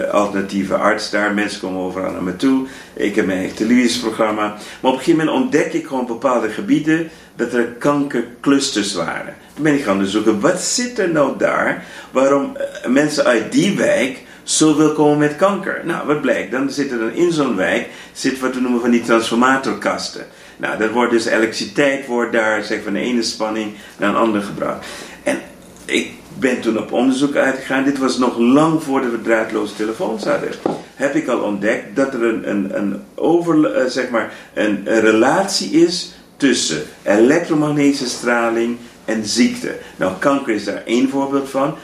[0.06, 1.34] uh, alternatieve arts daar.
[1.34, 2.66] Mensen komen overal naar me toe.
[2.94, 4.46] Ik heb mijn eigen televisieprogramma.
[4.80, 9.34] Maar op een gegeven moment ontdek ik gewoon bepaalde gebieden dat er kankerclusters waren.
[9.54, 11.84] Toen ben ik gaan onderzoeken, wat zit er nou daar?
[12.10, 15.80] Waarom mensen uit die wijk zoveel komen met kanker.
[15.84, 16.50] Nou, wat blijkt?
[16.50, 20.26] Dan zit er dan in zo'n wijk, zit wat we noemen van die transformatorkasten.
[20.56, 24.44] Nou, dat wordt dus elektriciteit wordt daar zeg, van de ene spanning naar een andere
[24.44, 24.86] gebracht.
[25.22, 25.40] En
[25.90, 27.84] ik ben toen op onderzoek uitgegaan.
[27.84, 30.50] Dit was nog lang voordat we draadloze telefoons hadden.
[30.94, 35.70] Heb ik al ontdekt dat er een, een, een, over, uh, zeg maar, een, relatie
[35.70, 39.74] is tussen elektromagnetische straling en ziekte.
[39.96, 41.74] Nou, kanker is daar één voorbeeld van.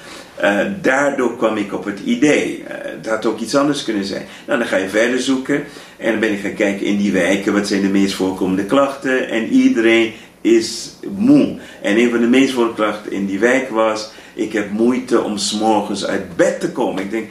[0.43, 2.59] Uh, daardoor kwam ik op het idee.
[2.59, 4.27] Uh, het had ook iets anders kunnen zijn.
[4.47, 5.65] Nou, dan ga je verder zoeken.
[5.97, 7.53] En dan ben ik gaan kijken in die wijken.
[7.53, 9.29] Wat zijn de meest voorkomende klachten?
[9.29, 10.13] En iedereen
[10.55, 11.59] is moe.
[11.83, 14.11] En een van de meest voorkomende klachten in die wijk was...
[14.35, 17.03] Ik heb moeite om s'morgens uit bed te komen.
[17.03, 17.29] Ik denk,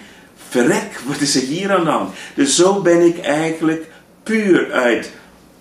[0.50, 2.14] verrek, wat is er hier aan de hand?
[2.36, 3.86] Dus zo ben ik eigenlijk
[4.24, 5.12] puur uit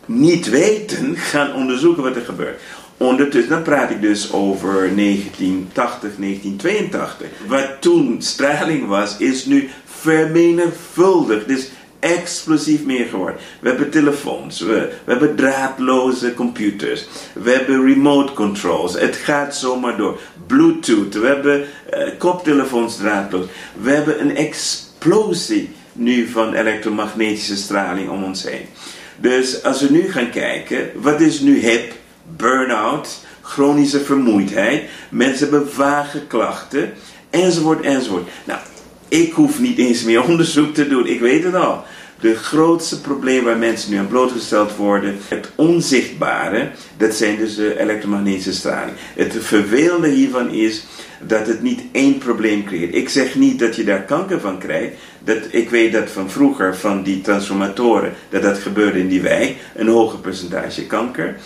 [0.07, 2.61] niet weten gaan onderzoeken wat er gebeurt.
[2.97, 7.29] Ondertussen, dan praat ik dus over 1980, 1982.
[7.47, 11.49] Wat toen straling was, is nu vermenigvuldigd.
[11.49, 11.71] Dus
[12.05, 13.41] explosief meer geworden.
[13.61, 19.01] We hebben telefoons, we, we, hebben draadloze computers, we hebben remote controls.
[19.01, 20.21] Het gaat zomaar door.
[20.47, 23.47] Bluetooth, we hebben uh, koptelefoons draadloos.
[23.81, 28.67] We hebben een explosie nu van elektromagnetische straling om ons heen.
[29.17, 31.93] Dus als we nu gaan kijken, wat is nu hip?
[32.37, 36.93] burn-out, chronische vermoeidheid, mensen hebben vage klachten,
[37.31, 38.29] enzovoort, enzovoort.
[38.45, 38.61] Nou,
[39.15, 41.85] ik hoef niet eens meer onderzoek te doen, ik weet het al.
[42.21, 47.81] De grootste probleem waar mensen nu aan blootgesteld worden, het onzichtbare, dat zijn dus de
[47.81, 48.97] elektromagnetische straling.
[49.15, 50.85] Het vervelende hiervan is
[51.27, 52.95] dat het niet één probleem creëert.
[52.95, 54.95] Ik zeg niet dat je daar kanker van krijgt.
[55.25, 59.57] Dat, ik weet dat van vroeger, van die transformatoren, dat dat gebeurde in die wijk,
[59.75, 61.37] een hoger percentage kanker.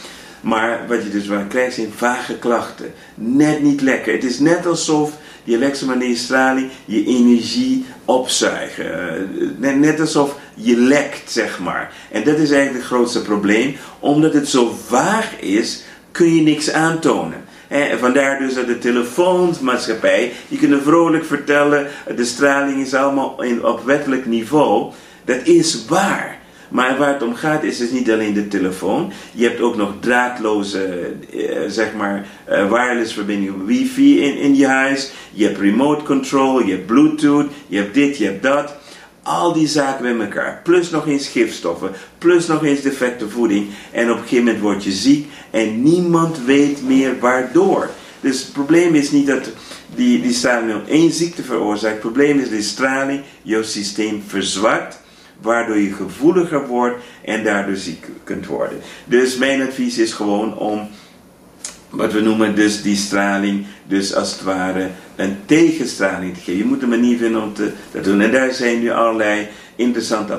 [0.40, 2.92] Maar wat je dus wel krijgt zijn vage klachten.
[3.14, 4.12] Net niet lekker.
[4.12, 5.12] Het is net alsof
[5.48, 9.18] die elektromagnetische straling je energie opzuigen.
[9.60, 11.92] Eh, net, alsof je lekt, zeg maar.
[12.10, 13.76] En dat is eigenlijk het grootste probleem.
[13.98, 17.44] Omdat het zo vaag is, kun je niks aantonen.
[17.68, 23.64] En vandaar dus dat de telefoonmaatschappij, die kunnen vrolijk vertellen, de straling is allemaal in,
[23.64, 24.92] op wettelijk niveau.
[25.24, 26.37] Dat is waar.
[26.68, 29.12] Maar waar het om gaat is dus niet alleen de telefoon.
[29.32, 34.66] Je hebt ook nog draadloze, eh, zeg maar, eh, wireless verbinding, wifi in, in je
[34.66, 35.10] huis.
[35.32, 38.74] Je hebt remote control, je hebt bluetooth, je hebt dit, je hebt dat.
[39.22, 40.60] Al die zaken bij elkaar.
[40.64, 41.90] Plus nog eens gifstoffen.
[42.18, 43.66] Plus nog eens defecte voeding.
[43.92, 45.28] En op een gegeven moment word je ziek.
[45.50, 47.90] En niemand weet meer waardoor.
[48.20, 49.50] Dus het probleem is niet dat
[49.94, 51.92] die, die straling één ziekte veroorzaakt.
[51.92, 55.00] Het probleem is die straling jouw systeem verzwakt
[55.40, 58.78] waardoor je gevoeliger wordt en daardoor ziek kunt worden.
[59.04, 60.88] Dus mijn advies is gewoon om
[61.90, 66.58] wat we noemen dus die straling, dus als het ware een tegenstraling te geven.
[66.58, 68.20] Je moet een manier vinden om te, dat doen.
[68.20, 70.38] En daar zijn nu allerlei interessante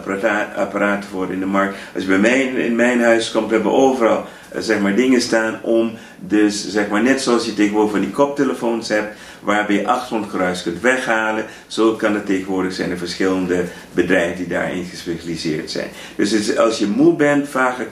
[0.56, 1.78] apparaten voor in de markt.
[1.94, 4.26] Als je bij mij in mijn huis komt, hebben we overal
[4.58, 8.90] zeg maar, dingen staan om dus zeg maar, net zoals je tegenwoordig van die koptelefoons
[8.90, 11.46] hebt, waarbij je achtergrondgeruis kunt weghalen.
[11.68, 15.90] Zo kan het tegenwoordig zijn er verschillende bedrijven die daarin gespecialiseerd zijn.
[16.16, 17.86] Dus als je moe bent, vage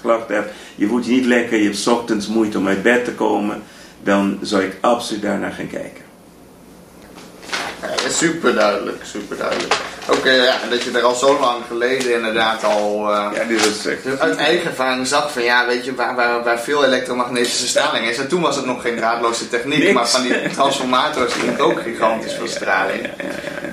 [0.00, 3.12] klachten hebt, je voelt je niet lekker, je hebt ochtends moeite om uit bed te
[3.12, 3.62] komen,
[4.02, 6.04] dan zou ik absoluut daarnaar gaan kijken.
[7.82, 9.74] Ja, super duidelijk, super duidelijk.
[10.08, 13.40] Ook uh, ja, dat je er al zo lang geleden inderdaad al uh, ja,
[13.90, 18.06] echt, uit eigen ervaring zag van ja, weet je, waar, waar, waar veel elektromagnetische straling
[18.06, 18.18] is.
[18.18, 22.34] En toen was het nog geen draadloze techniek, maar van die transformators die ook gigantisch
[22.34, 23.06] veel straling.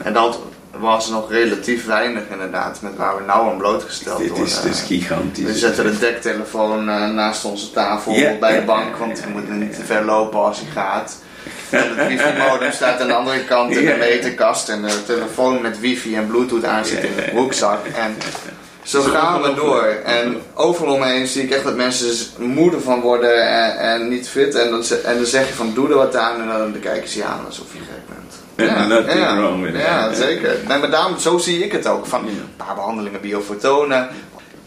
[0.03, 0.39] En dat
[0.77, 4.45] was nog relatief weinig inderdaad, met waar we nou aan blootgesteld dit worden.
[4.45, 5.45] Dit is dus gigantisch.
[5.45, 9.75] We zetten de dektelefoon uh, naast onze tafel bij de bank, want we moeten niet
[9.75, 11.17] te ver lopen als hij gaat.
[11.69, 14.69] En het wifi-modem staat aan de andere kant in de meterkast.
[14.69, 17.85] En de telefoon met wifi en bluetooth aan zit in de broekzak.
[17.85, 18.17] En
[18.83, 19.85] zo gaan we door.
[20.05, 24.55] En overal omheen zie ik echt dat mensen moeder van worden en, en niet fit.
[24.55, 26.41] En dan, en dan zeg je van doe er wat aan.
[26.41, 28.23] En dan kijken ze je aan alsof je gek bent.
[28.55, 30.57] Ja, ja, wrong with ja zeker.
[30.67, 32.05] Nee, maar daarom, zo zie ik het ook.
[32.05, 34.09] Van een paar behandelingen biofotonen.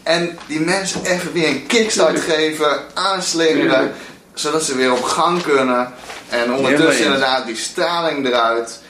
[0.03, 3.91] En die mensen even weer een kickstart geven, aanslingeren.
[4.33, 5.93] Zodat ze weer op gang kunnen.
[6.29, 8.81] En ondertussen inderdaad die straling eruit.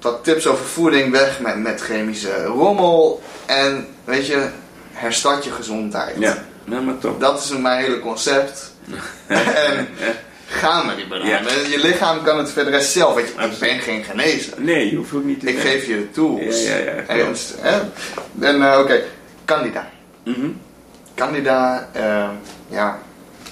[0.00, 3.22] Wat tips over voeding weg met, met chemische rommel.
[3.46, 4.48] En weet je,
[4.92, 6.16] herstart je gezondheid.
[6.18, 7.18] Ja, maar toch.
[7.18, 8.72] Dat is mijn hele concept.
[9.26, 9.88] en
[10.46, 11.28] ga met die banaan.
[11.28, 11.40] Ja.
[11.68, 13.14] Je lichaam kan het verder zelf.
[13.14, 14.52] Weet je, ik ben geen genezer.
[14.56, 16.64] Nee, je hoeft ook niet te Ik geef je de tools.
[16.64, 17.32] Ja, ja, ja.
[17.62, 17.92] En,
[18.40, 19.04] en uh, oké, okay.
[19.44, 19.88] Candida.
[20.24, 20.60] Mm -hmm.
[21.14, 22.28] Candida, uh,
[22.68, 22.98] ja,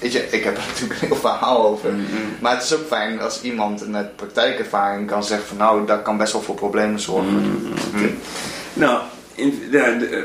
[0.01, 1.89] Weet je, ik heb er natuurlijk een heel verhaal over.
[1.89, 2.35] Mm-hmm.
[2.39, 6.17] Maar het is ook fijn als iemand met praktijkervaring kan zeggen van nou, dat kan
[6.17, 7.33] best wel voor problemen zorgen.
[7.33, 8.17] Mm-hmm.
[8.73, 9.01] Nou,
[9.35, 9.71] in,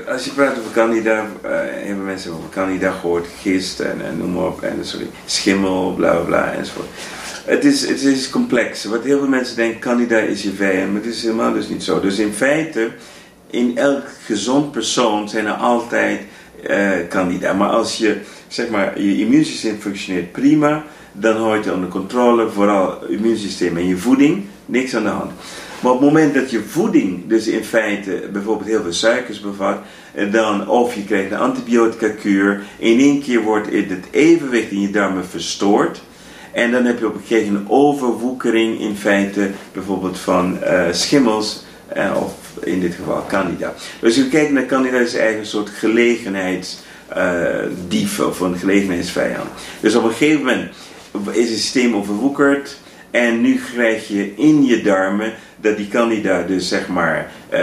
[0.08, 1.50] als je praat over candida, uh,
[1.86, 6.12] hebben mensen over candida gehoord, gist en, en, noem maar op, en sorry, schimmel, bla
[6.12, 6.88] bla bla enzovoort.
[7.44, 8.84] Het is, het is complex.
[8.84, 11.82] Wat heel veel mensen denken, candida is je vijand, maar het is helemaal dus niet
[11.82, 12.00] zo.
[12.00, 12.90] Dus in feite,
[13.50, 16.20] in elk gezond persoon zijn er altijd
[16.70, 17.58] uh.
[17.58, 18.16] Maar als je
[18.48, 23.86] zeg maar, je immuunsysteem functioneert prima, dan hou je het onder controle, vooral immuunsysteem en
[23.86, 25.30] je voeding, niks aan de hand.
[25.80, 29.78] Maar op het moment dat je voeding dus in feite bijvoorbeeld heel veel suikers bevat,
[30.30, 34.90] dan, of je krijgt een antibiotica kuur, in één keer wordt het evenwicht in je
[34.90, 36.02] darmen verstoord.
[36.52, 41.64] En dan heb je op een gegeven moment overwoekering in feite bijvoorbeeld van uh, schimmels,
[42.14, 43.74] of in dit geval candida.
[44.00, 46.78] Dus je kijkt naar candida is eigenlijk een soort gelegenheids
[47.16, 47.44] uh,
[47.88, 49.48] dief of een gelegenheidsvijand.
[49.80, 50.70] Dus op een gegeven moment
[51.30, 52.76] is het systeem overwoekerd
[53.10, 57.58] en nu krijg je in je darmen dat die candida dus zeg maar uh,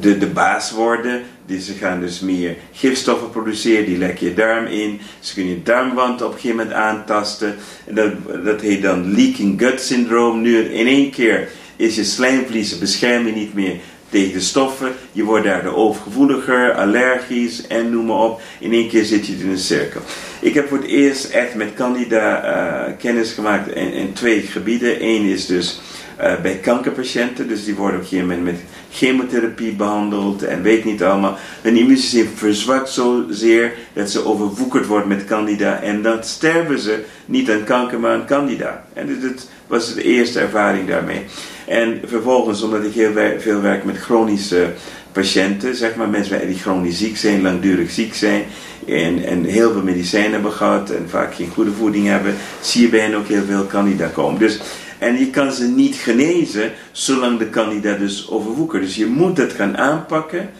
[0.00, 1.22] de, de baas worden.
[1.46, 5.00] Die, ze gaan dus meer gifstoffen produceren, die lekken je darm in.
[5.20, 7.54] Ze kunnen je darmwand op een gegeven moment aantasten.
[7.84, 8.12] En dat,
[8.44, 10.40] dat heet dan leaking gut syndroom.
[10.40, 13.76] Nu in één keer is je slijmvliezen beschermen niet meer
[14.10, 14.92] tegen de stoffen.
[15.12, 18.40] Je wordt daardoor overgevoeliger, allergisch en noem maar op.
[18.58, 20.00] In één keer zit je in een cirkel.
[20.40, 25.04] Ik heb voor het eerst echt met Candida uh, kennis gemaakt in, twee gebieden.
[25.04, 25.80] Eén is dus
[26.20, 30.84] uh, bij kankerpatiënten, dus die worden op een gegeven moment met chemotherapie behandeld en weet
[30.84, 31.36] niet allemaal.
[31.62, 37.50] Hun immuunsysteem verzwakt zozeer dat ze overwoekerd wordt met Candida en dan sterven ze niet
[37.50, 38.84] aan kanker, maar aan Candida.
[38.92, 41.24] En dat was de eerste ervaring daarmee.
[41.66, 44.72] En vervolgens, omdat ik heel veel werk met chronische
[45.12, 48.44] patiënten, zeg maar mensen die chronisch ziek zijn, langdurig ziek zijn
[48.86, 52.88] en, en heel veel medicijnen hebben gehad en vaak geen goede voeding hebben, zie je
[52.88, 54.38] bij hen ook heel veel candida komen.
[54.38, 54.60] Dus,
[54.98, 58.82] en je kan ze niet genezen zolang de candida dus overwoekert.
[58.82, 60.50] Dus je moet het gaan aanpakken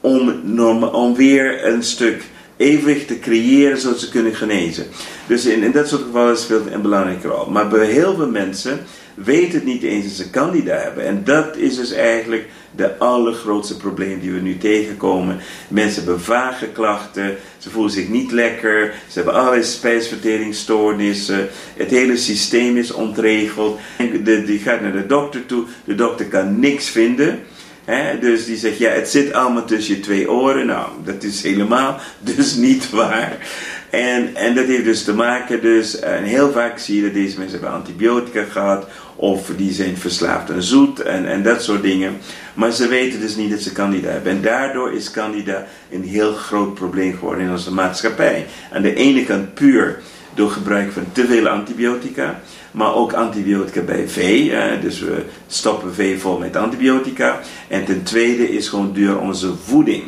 [0.00, 0.44] om,
[0.82, 2.24] om weer een stuk
[2.62, 4.86] evenwicht te creëren zodat ze kunnen genezen.
[5.26, 7.50] Dus in, in dat soort gevallen speelt het een belangrijke rol.
[7.50, 8.80] Maar heel veel mensen
[9.14, 11.06] weten het niet eens dat ze candida hebben.
[11.06, 15.38] En dat is dus eigenlijk de allergrootste probleem die we nu tegenkomen.
[15.68, 22.16] Mensen hebben vage klachten, ze voelen zich niet lekker, ze hebben allerlei spijsverteringsstoornissen, het hele
[22.16, 23.78] systeem is ontregeld.
[23.98, 27.40] En die gaat naar de dokter toe, de dokter kan niks vinden.
[28.20, 30.66] Dus die zegt, ja, het zit allemaal tussen je twee oren.
[30.66, 32.00] Nou, dat is helemaal
[32.36, 33.36] dus niet waar.
[33.90, 37.38] En, en dat heeft dus te maken, dus, en heel vaak zie je dat deze
[37.38, 42.18] mensen hebben antibiotica gehad, of die zijn verslaafd aan zoet en, en dat soort dingen.
[42.54, 44.32] Maar ze weten dus niet dat ze candida hebben.
[44.32, 48.46] En daardoor is candida een heel groot probleem geworden in onze maatschappij.
[48.72, 50.00] Aan de ene kant puur
[50.34, 52.40] door gebruik van te veel antibiotica,
[52.72, 54.52] maar ook antibiotica bij vee.
[54.80, 57.40] dus we stoppen vee vol met antibiotica.
[57.68, 60.02] En ten tweede is gewoon duur onze voeding.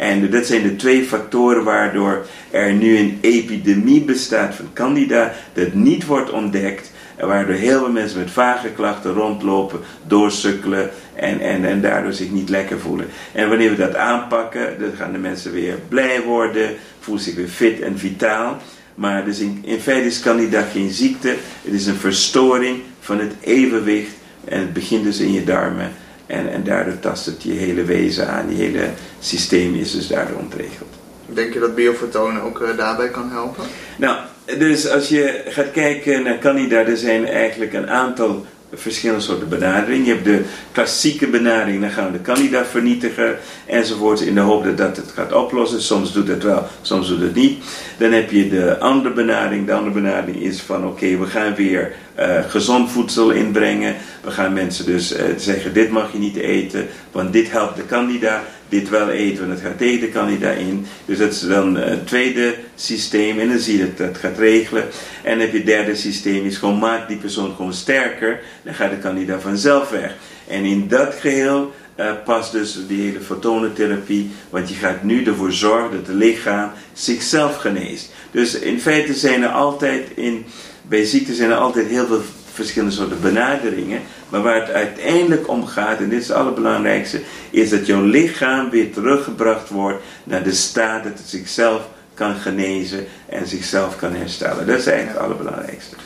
[0.00, 5.72] En dat zijn de twee factoren waardoor er nu een epidemie bestaat van candida dat
[5.72, 6.92] niet wordt ontdekt.
[7.18, 12.48] Waardoor heel veel mensen met vage klachten rondlopen, doorsukkelen en, en, en daardoor zich niet
[12.48, 13.06] lekker voelen.
[13.32, 17.48] En wanneer we dat aanpakken, dan gaan de mensen weer blij worden, voelen zich weer
[17.48, 18.58] fit en vitaal.
[19.00, 21.28] Maar dus in, in feite is candida geen ziekte,
[21.62, 24.12] het is een verstoring van het evenwicht
[24.44, 25.92] en het begint dus in je darmen.
[26.26, 30.36] En, en daardoor tast het je hele wezen aan, je hele systeem is dus daardoor
[30.36, 30.94] ontregeld.
[31.26, 33.64] Denk je dat biofotonen ook uh, daarbij kan helpen?
[33.96, 34.18] Nou,
[34.58, 40.04] dus als je gaat kijken naar Candida, er zijn eigenlijk een aantal verschillende soorten benaderingen.
[40.04, 44.64] Je hebt de klassieke benadering, dan gaan we de Candida vernietigen enzovoort in de hoop
[44.64, 45.82] dat dat het gaat oplossen.
[45.82, 47.64] Soms doet het wel, soms doet het niet.
[47.98, 49.66] Dan heb je de andere benadering.
[49.66, 53.96] De andere benadering is van oké, we gaan weer uh, gezond voedsel inbrengen.
[54.24, 57.86] We gaan mensen dus uh, zeggen dit mag je niet eten, want dit helpt de
[57.86, 60.86] Candida dit wel eten, want het gaat tegen de candida in.
[61.04, 64.82] Dus dat is dan het tweede systeem en dan zie je dat dat gaat regelen.
[65.22, 68.74] En dan heb je het derde systeem, is gewoon maak die persoon gewoon sterker, dan
[68.74, 70.14] gaat de candida vanzelf weg.
[70.46, 75.52] En in dat geheel uh, past dus die hele fotonentherapie, want je gaat nu ervoor
[75.52, 78.12] zorgen dat het lichaam zichzelf geneest.
[78.30, 80.44] Dus in feite zijn er altijd in,
[80.82, 82.22] bij ziekte zijn er altijd heel veel
[82.60, 84.00] verschillende soorten benaderingen.
[84.28, 87.20] Maar waar het uiteindelijk om gaat, en dit is het allerbelangrijkste,
[87.50, 93.06] is dat jouw lichaam weer teruggebracht wordt naar de staat dat het zichzelf kan genezen
[93.28, 94.66] en zichzelf kan herstellen.
[94.66, 95.96] Dat is eigenlijk het allerbelangrijkste.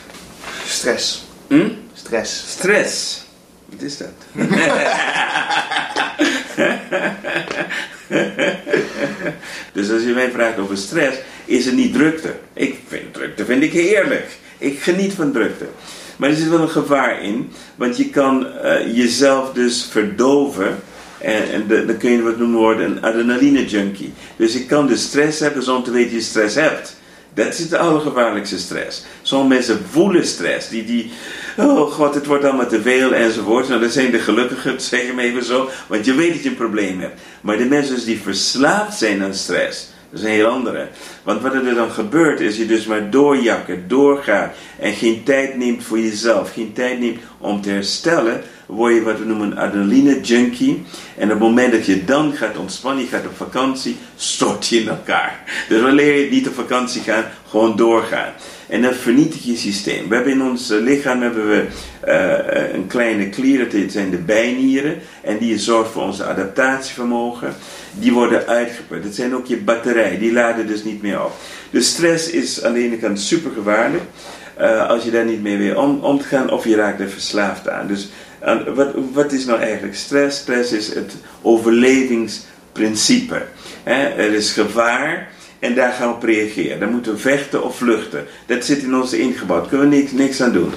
[0.66, 1.24] Stress.
[1.46, 1.68] Hm?
[1.94, 2.44] Stress.
[2.50, 3.24] Stress.
[3.66, 4.08] Wat is dat?
[9.72, 12.34] dus als je mij vraagt over stress, is het niet drukte.
[12.52, 14.26] Ik vind drukte vind ik heerlijk.
[14.58, 15.66] Ik geniet van drukte.
[16.16, 20.76] Maar er zit wel een gevaar in, want je kan uh, jezelf dus verdoven.
[21.18, 24.12] En, en de, dan kun je wat noemen worden een adrenaline junkie.
[24.36, 26.96] Dus je kan dus stress hebben zonder te weten dat je stress hebt.
[27.34, 29.04] Dat is de allergevaarlijkste stress.
[29.22, 30.68] Sommige mensen voelen stress.
[30.68, 31.10] Die, die,
[31.56, 33.68] oh god, het wordt allemaal te veel enzovoort.
[33.68, 35.68] Nou, dat zijn de gelukkigen, zeg ik even zo.
[35.86, 37.20] Want je weet dat je een probleem hebt.
[37.40, 40.88] Maar de mensen dus die verslaafd zijn aan stress dat is een heel andere.
[41.22, 45.84] Want wat er dan gebeurt is je dus maar doorjakken, doorgaat en geen tijd neemt
[45.84, 50.20] voor jezelf, geen tijd neemt om te herstellen, word je wat we noemen een adrenaline
[50.20, 50.84] junkie.
[51.16, 54.80] En op het moment dat je dan gaat ontspannen, je gaat op vakantie, stort je
[54.80, 55.42] in elkaar.
[55.68, 58.32] Dus wanneer je niet op vakantie gaat, gewoon doorgaan.
[58.68, 60.08] En dan vernietig je systeem.
[60.08, 61.66] We hebben in ons lichaam hebben we,
[62.06, 64.98] uh, een kleine klier, dat zijn de bijnieren.
[65.22, 67.54] En die zorgt voor onze adaptatievermogen.
[67.98, 69.02] Die worden uitgeput.
[69.02, 71.32] Dat zijn ook je batterijen, die laden dus niet meer op.
[71.70, 74.02] Dus stress is aan de ene kant super gevaarlijk.
[74.60, 77.08] Uh, als je daar niet mee weer om, om te gaan, of je raakt er
[77.08, 77.86] verslaafd aan.
[77.86, 78.08] Dus
[78.74, 80.38] wat, wat is nou eigenlijk stress?
[80.38, 83.42] Stress is het overlevingsprincipe.
[83.84, 85.28] er is gevaar
[85.58, 86.80] en daar gaan we op reageren.
[86.80, 88.26] Dan moeten we vechten of vluchten.
[88.46, 89.68] Dat zit in ons ingebouwd.
[89.68, 90.72] Kunnen we niks, niks aan doen.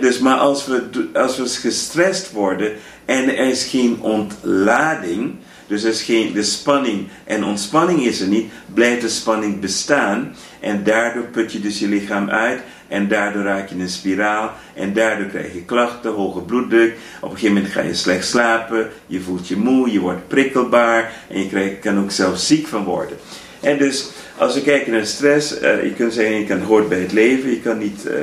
[0.00, 2.72] dus, maar als we, als we gestrest worden
[3.04, 5.34] en er is geen ontlading.
[5.72, 10.34] Dus er is geen, de spanning en ontspanning is er niet, blijft de spanning bestaan.
[10.60, 12.60] En daardoor put je dus je lichaam uit.
[12.88, 14.52] En daardoor raak je in een spiraal.
[14.74, 16.96] En daardoor krijg je klachten, hoge bloeddruk.
[17.20, 18.88] Op een gegeven moment ga je slecht slapen.
[19.06, 21.12] Je voelt je moe, je wordt prikkelbaar.
[21.28, 23.16] En je krijg, kan ook zelf ziek van worden.
[23.60, 27.00] En dus als we kijken naar stress, uh, je kunt zeggen, je kan hoort bij
[27.00, 28.14] het leven, je kan niet uh,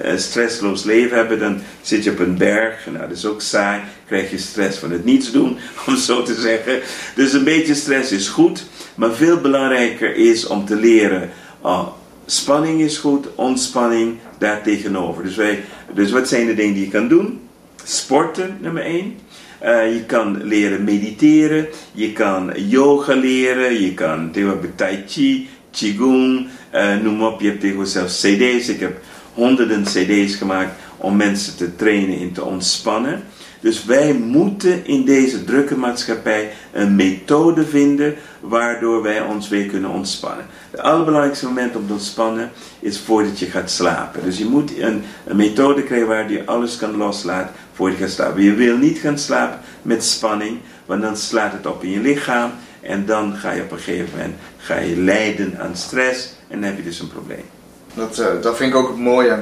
[0.00, 3.80] een stressloos leven hebben, dan zit je op een berg, nou dat is ook saai,
[4.06, 6.80] krijg je stress van het niets doen, om zo te zeggen.
[7.14, 8.64] Dus een beetje stress is goed,
[8.94, 11.88] maar veel belangrijker is om te leren, oh,
[12.26, 15.22] spanning is goed, ontspanning daartegenover.
[15.22, 17.40] Dus, wij, dus wat zijn de dingen die je kan doen?
[17.84, 19.16] Sporten, nummer 1.
[19.64, 24.34] Uh, je kan leren mediteren, je kan yoga leren, je kan
[24.76, 27.40] tai chi, Qigong, uh, noem op.
[27.40, 28.68] Je hebt tegenwoordig zelfs CD's.
[28.68, 29.00] Ik heb
[29.34, 33.22] honderden CD's gemaakt om mensen te trainen in te ontspannen.
[33.60, 39.90] Dus wij moeten in deze drukke maatschappij een methode vinden waardoor wij ons weer kunnen
[39.90, 40.46] ontspannen.
[40.70, 44.22] Het allerbelangrijkste moment om te ontspannen is voordat je gaat slapen.
[44.24, 48.12] Dus je moet een, een methode krijgen waar je alles kan loslaten voordat je gaat
[48.12, 48.42] slapen.
[48.42, 52.50] Je wil niet gaan slapen met spanning, want dan slaat het op in je lichaam
[52.80, 56.68] en dan ga je op een gegeven moment ga je lijden aan stress en dan
[56.68, 57.61] heb je dus een probleem.
[57.94, 59.38] Dat, uh, dat vind ik ook het mooie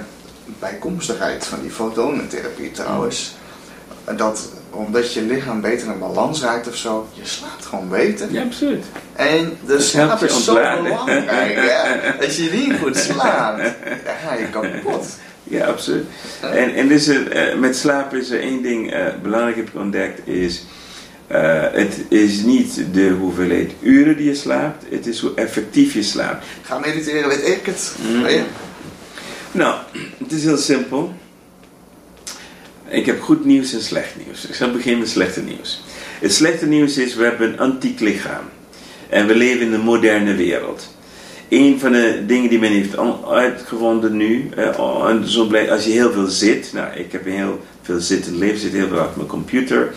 [0.59, 3.37] bijkomstigheid van die fotonentherapie trouwens.
[4.17, 8.33] Dat omdat je lichaam beter in balans raakt of zo, je slaapt gewoon beter.
[8.33, 8.85] Ja, absoluut.
[9.13, 11.59] En de slaap is zo belangrijk.
[12.21, 13.63] Als je niet goed slaapt,
[14.05, 15.07] dan ga je kapot.
[15.45, 16.07] Ja, absoluut.
[16.41, 20.29] En, en dus, uh, met slaap is er één ding uh, belangrijk heb ik ontdekt,
[20.29, 20.65] is
[21.33, 26.03] uh, het is niet de hoeveelheid uren die je slaapt, het is hoe effectief je
[26.03, 26.47] slaapt.
[26.63, 27.97] Ga mediteren, weet ik het.
[28.03, 28.27] Mm.
[29.53, 29.77] Nou,
[30.19, 31.13] het is heel simpel.
[32.89, 34.47] Ik heb goed nieuws en slecht nieuws.
[34.47, 35.83] Ik zal beginnen met slechte nieuws.
[36.21, 38.45] Het slechte nieuws is, we hebben een antiek lichaam.
[39.09, 40.95] En we leven in een moderne wereld.
[41.49, 44.79] Een van de dingen die men heeft uitgevonden nu, eh,
[45.71, 47.61] als je heel veel zit, nou ik heb heel
[47.91, 49.95] veel zitten leven, zit heel veel achter mijn computer,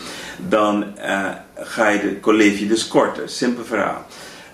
[0.49, 3.29] dan uh, ga je de, leef dus korter.
[3.29, 4.05] Simpel verhaal.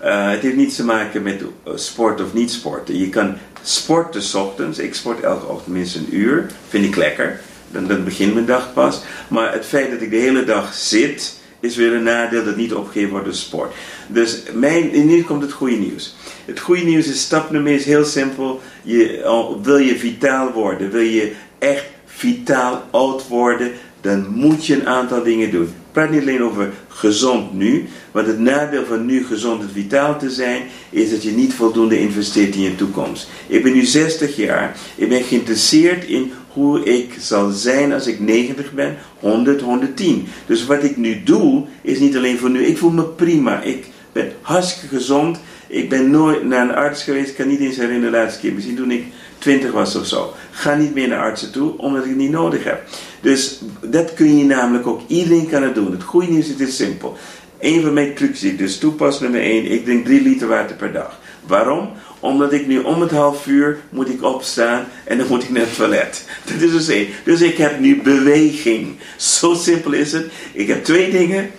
[0.04, 1.42] Uh, het heeft niets te maken met
[1.74, 2.98] sport of niet sporten.
[2.98, 4.78] Je kan sporten s ochtends.
[4.78, 6.46] Ik sport elke ochtend minstens een uur.
[6.68, 7.40] Vind ik lekker.
[7.70, 9.00] Dan, dan begint mijn dag pas.
[9.28, 12.74] Maar het feit dat ik de hele dag zit, is weer een nadeel dat niet
[12.74, 13.74] opgegeven wordt door sport.
[14.08, 16.16] Dus mijn, nu komt het goede nieuws.
[16.44, 18.60] Het goede nieuws is stap nummer is heel simpel.
[18.82, 21.84] Je, wil je vitaal worden, wil je echt
[22.20, 25.62] vitaal oud worden, dan moet je een aantal dingen doen.
[25.62, 30.18] Ik praat niet alleen over gezond nu, want het nadeel van nu gezond en vitaal
[30.18, 33.28] te zijn, is dat je niet voldoende investeert in je toekomst.
[33.46, 38.20] Ik ben nu 60 jaar, ik ben geïnteresseerd in hoe ik zal zijn als ik
[38.20, 40.26] 90 ben, 100, 110.
[40.46, 42.64] Dus wat ik nu doe, is niet alleen voor nu.
[42.64, 43.62] Ik voel me prima.
[43.62, 45.40] Ik ben hartstikke gezond.
[45.68, 47.28] Ik ben nooit naar een arts geweest.
[47.28, 48.52] Ik kan niet eens herinneren de laatste keer.
[48.52, 49.04] Misschien toen ik
[49.40, 50.34] 20 was of zo.
[50.50, 52.82] Ga niet meer naar artsen toe, omdat ik het niet nodig heb.
[53.20, 55.00] Dus dat kun je namelijk ook.
[55.06, 55.92] Iedereen kan het doen.
[55.92, 57.16] Het goede nieuws is, het is simpel.
[57.60, 59.70] Een van mijn trucs die ik dus toepas, nummer 1.
[59.70, 61.18] Ik drink 3 liter water per dag.
[61.46, 61.90] Waarom?
[62.20, 65.62] Omdat ik nu om het half uur moet ik opstaan en dan moet ik naar
[65.62, 66.24] het toilet.
[66.52, 67.08] Dat is dus één.
[67.24, 68.96] Dus ik heb nu beweging.
[69.16, 70.26] Zo simpel is het.
[70.52, 71.50] Ik heb twee dingen.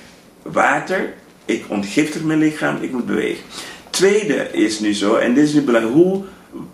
[0.42, 1.14] Water.
[1.46, 2.78] Ik ontgiftig mijn lichaam.
[2.82, 3.44] Ik moet bewegen.
[3.90, 5.96] Tweede is nu zo, en dit is nu belangrijk.
[5.96, 6.24] Hoe,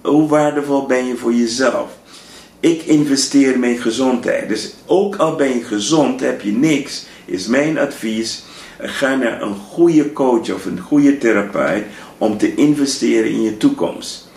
[0.01, 1.89] hoe waardevol ben je voor jezelf?
[2.59, 4.49] Ik investeer in mijn gezondheid.
[4.49, 8.43] Dus ook al ben je gezond, heb je niks, is mijn advies.
[8.79, 11.83] Ga naar een goede coach of een goede therapeut
[12.17, 14.29] om te investeren in je toekomst.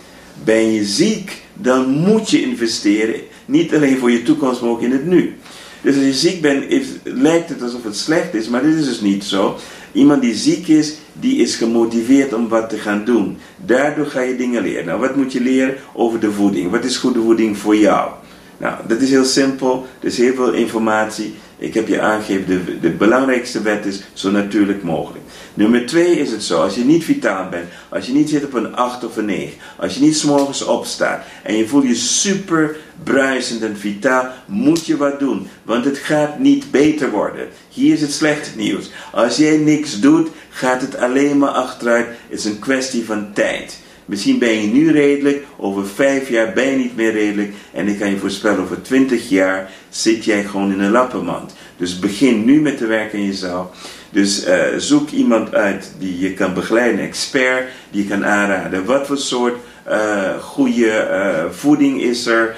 [0.43, 3.21] Ben je ziek, dan moet je investeren.
[3.45, 5.35] Niet alleen voor je toekomst, maar ook in het nu.
[5.81, 6.65] Dus als je ziek bent,
[7.03, 9.57] lijkt het alsof het slecht is, maar dit is dus niet zo.
[9.91, 13.37] Iemand die ziek is, die is gemotiveerd om wat te gaan doen.
[13.65, 14.85] Daardoor ga je dingen leren.
[14.85, 16.71] Nou, wat moet je leren over de voeding?
[16.71, 18.11] Wat is goede voeding voor jou?
[18.57, 19.87] Nou, dat is heel simpel.
[19.99, 21.33] Er is heel veel informatie.
[21.61, 25.23] Ik heb je aangegeven, de, de belangrijkste wet is zo natuurlijk mogelijk.
[25.53, 28.53] Nummer twee is het zo, als je niet vitaal bent, als je niet zit op
[28.53, 32.75] een 8 of een 9, als je niet s'morgens opstaat en je voelt je super
[33.03, 35.47] bruisend en vitaal, moet je wat doen.
[35.63, 37.47] Want het gaat niet beter worden.
[37.69, 38.91] Hier is het slechte nieuws.
[39.11, 42.07] Als jij niks doet, gaat het alleen maar achteruit.
[42.07, 43.79] Het is een kwestie van tijd.
[44.11, 47.53] Misschien ben je nu redelijk, over vijf jaar ben je niet meer redelijk.
[47.73, 51.53] En ik kan je voorspellen, over twintig jaar zit jij gewoon in een lappenmand.
[51.77, 53.67] Dus begin nu met te werken aan jezelf.
[54.09, 58.85] Dus uh, zoek iemand uit die je kan begeleiden, expert, die je kan aanraden.
[58.85, 59.55] Wat voor soort
[59.89, 62.55] uh, goede uh, voeding is er?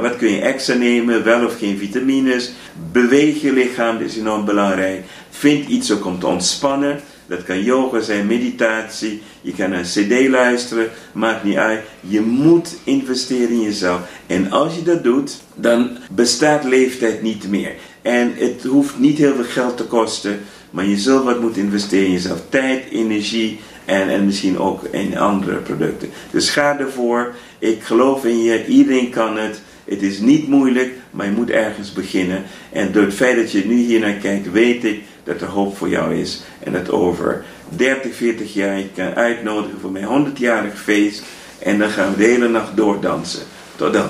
[0.00, 1.24] wat kun je extra nemen?
[1.24, 2.52] Wel of geen vitamines?
[2.92, 5.04] Beweeg je lichaam, dat is enorm belangrijk.
[5.30, 7.00] Vind iets ook om te ontspannen.
[7.32, 9.22] Dat kan yoga zijn, meditatie.
[9.40, 10.90] Je kan een cd luisteren.
[11.12, 11.80] Maakt niet uit.
[12.00, 14.00] Je moet investeren in jezelf.
[14.26, 17.74] En als je dat doet, dan bestaat leeftijd niet meer.
[18.02, 20.40] En het hoeft niet heel veel geld te kosten.
[20.70, 22.42] Maar je zult wat moeten investeren in jezelf.
[22.48, 26.08] Tijd, energie en, en misschien ook in andere producten.
[26.30, 27.34] Dus ga ervoor.
[27.58, 28.66] Ik geloof in je.
[28.66, 29.62] Iedereen kan het.
[29.84, 32.42] Het is niet moeilijk, maar je moet ergens beginnen.
[32.72, 35.76] En door het feit dat je nu hier naar kijkt, weet ik dat er hoop
[35.76, 36.42] voor jou is.
[36.58, 41.22] En dat over 30, 40 jaar je kan uitnodigen voor mijn 100-jarig feest.
[41.58, 43.42] En dan gaan we de hele nacht doordansen.
[43.76, 44.06] Tot dan.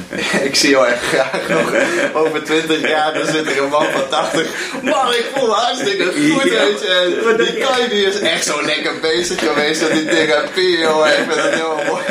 [0.48, 1.72] ik zie jou echt graag nog
[2.24, 4.46] over 20 jaar, dan zit er een man van 80.
[4.82, 7.34] Man, ik voel me hartstikke goed, weet je.
[7.36, 7.58] Die?
[7.64, 11.06] Kai die is echt zo lekker bezig geweest met die therapie, joh.
[11.06, 12.02] Ik vind het heel mooi.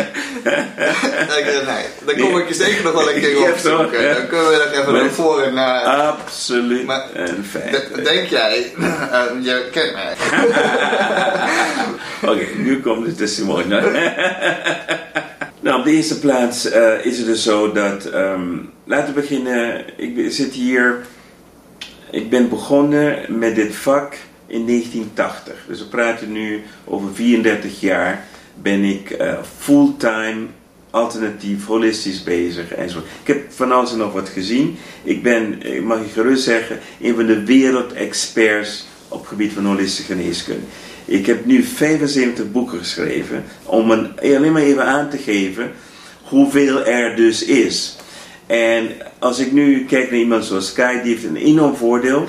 [1.65, 4.13] Nee, dan kom ik je zeker nog wel een keer opzoeken.
[4.15, 5.84] Dan kunnen we nog even naar voor en naar...
[5.84, 8.05] Absoluut Maar- een feit.
[8.05, 10.13] Denk jij, eh, je kent mij.
[12.32, 13.82] Oké, nu komt het testimonial.
[15.62, 18.05] Nou, op de eerste plaats eh, is het dus zo dat.
[18.05, 19.84] ehm, laten we beginnen.
[19.97, 21.05] Ik zit hier.
[22.12, 25.53] Ik ben begonnen met dit vak in 1980.
[25.68, 28.26] Dus we praten nu over 34 jaar.
[28.62, 30.45] Ben ik eh, fulltime
[30.89, 33.09] alternatief, holistisch bezig enzovoort.
[33.22, 34.78] Ik heb van alles en nog wat gezien.
[35.03, 39.66] Ik ben, eh, mag je gerust zeggen, een van de wereldexperts op het gebied van
[39.66, 40.66] holistische geneeskunde.
[41.12, 45.72] Ik heb nu 75 boeken geschreven om een, alleen maar even aan te geven
[46.22, 47.95] hoeveel er dus is.
[48.47, 48.88] En
[49.20, 52.26] als ik nu kijk naar iemand zoals Kai, die heeft een enorm voordeel.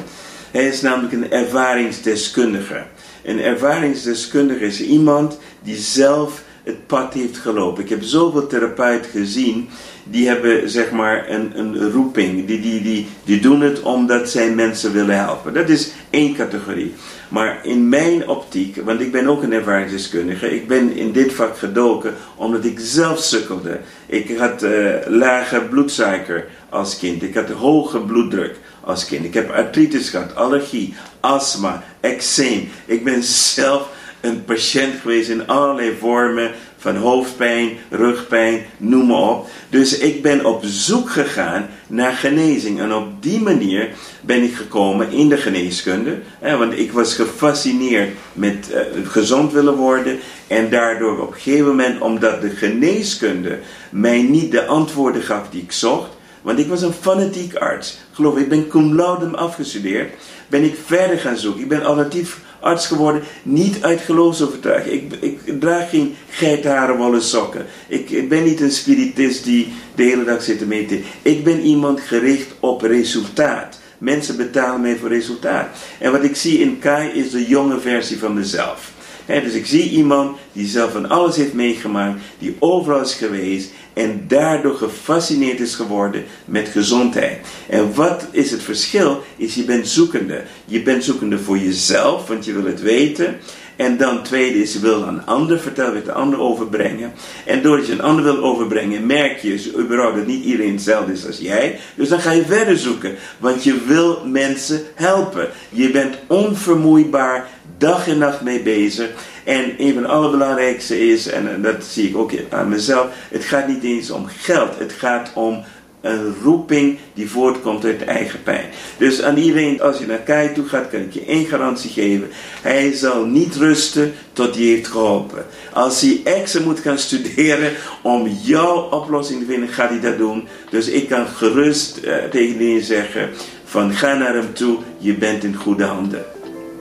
[0.50, 2.84] Hij is namelijk een ervaringsdeskundige.
[3.24, 7.82] Een ervaringsdeskundige is iemand die zelf het pad heeft gelopen.
[7.82, 9.68] Ik heb zoveel therapeuten gezien
[10.04, 12.46] die hebben zeg maar een, een roeping.
[12.46, 15.54] Die, die, die, die doen het omdat zij mensen willen helpen.
[15.54, 16.94] Dat is één categorie.
[17.32, 21.58] Maar in mijn optiek, want ik ben ook een ervaringsdeskundige, ik ben in dit vak
[21.58, 23.80] gedoken omdat ik zelf sukkelde.
[24.06, 29.50] Ik had eh, lage bloedsuiker als kind, ik had hoge bloeddruk als kind, ik heb
[29.50, 32.68] artritis gehad, allergie, astma, eczeem.
[32.86, 33.88] Ik ben zelf
[34.20, 39.48] een patiënt geweest in allerlei vormen van hoofdpijn, rugpijn, noem maar op.
[39.68, 42.80] Dus ik ben op zoek gegaan naar genezing.
[42.80, 43.88] En op die manier
[44.24, 46.18] ben ik gekomen in de geneeskunde.
[46.38, 50.18] Hè, want ik was gefascineerd met eh, gezond willen worden.
[50.46, 53.58] En daardoor op een gegeven moment, omdat de geneeskunde
[53.90, 56.10] mij niet de antwoorden gaf die ik zocht.
[56.42, 57.98] Want ik was een fanatiek arts.
[58.12, 60.14] Geloof ik, ben cum laude afgestudeerd.
[60.48, 61.62] Ben ik verder gaan zoeken.
[61.62, 65.12] Ik ben alternatief arts geworden, niet uit geloofsovertuiging.
[65.12, 67.66] Ik, ik draag geen geitharen wollen sokken.
[67.88, 71.02] Ik, ik ben niet een spiritist die de hele dag zit te meten.
[71.22, 73.80] Ik ben iemand gericht op resultaat.
[74.02, 75.68] Mensen betalen mij voor resultaat.
[75.98, 78.92] En wat ik zie in Kai is de jonge versie van mezelf.
[79.26, 84.24] Dus ik zie iemand die zelf van alles heeft meegemaakt, die overal is geweest en
[84.28, 87.46] daardoor gefascineerd is geworden met gezondheid.
[87.68, 89.22] En wat is het verschil?
[89.36, 90.42] Is je bent zoekende.
[90.64, 93.36] Je bent zoekende voor jezelf, want je wil het weten.
[93.82, 97.12] En dan tweede is, je wil een ander vertellen, wil de ander overbrengen.
[97.46, 101.26] En doordat je een ander wil overbrengen, merk je überhaupt dat niet iedereen hetzelfde is
[101.26, 101.78] als jij.
[101.94, 105.48] Dus dan ga je verder zoeken, want je wil mensen helpen.
[105.68, 109.10] Je bent onvermoeibaar, dag en nacht mee bezig.
[109.44, 113.68] En een van de allerbelangrijkste is, en dat zie ik ook aan mezelf, het gaat
[113.68, 115.64] niet eens om geld, het gaat om
[116.02, 118.64] een roeping die voortkomt uit eigen pijn.
[118.96, 122.28] Dus aan iedereen, als je naar Kai toe gaat, kan ik je één garantie geven.
[122.62, 125.46] Hij zal niet rusten tot hij heeft geholpen.
[125.72, 127.72] Als hij extra moet gaan studeren
[128.02, 130.48] om jouw oplossing te vinden, gaat hij dat doen.
[130.70, 133.30] Dus ik kan gerust eh, tegen iedereen zeggen
[133.64, 136.24] van ga naar hem toe, je bent in goede handen.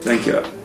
[0.04, 0.61] Dankjewel.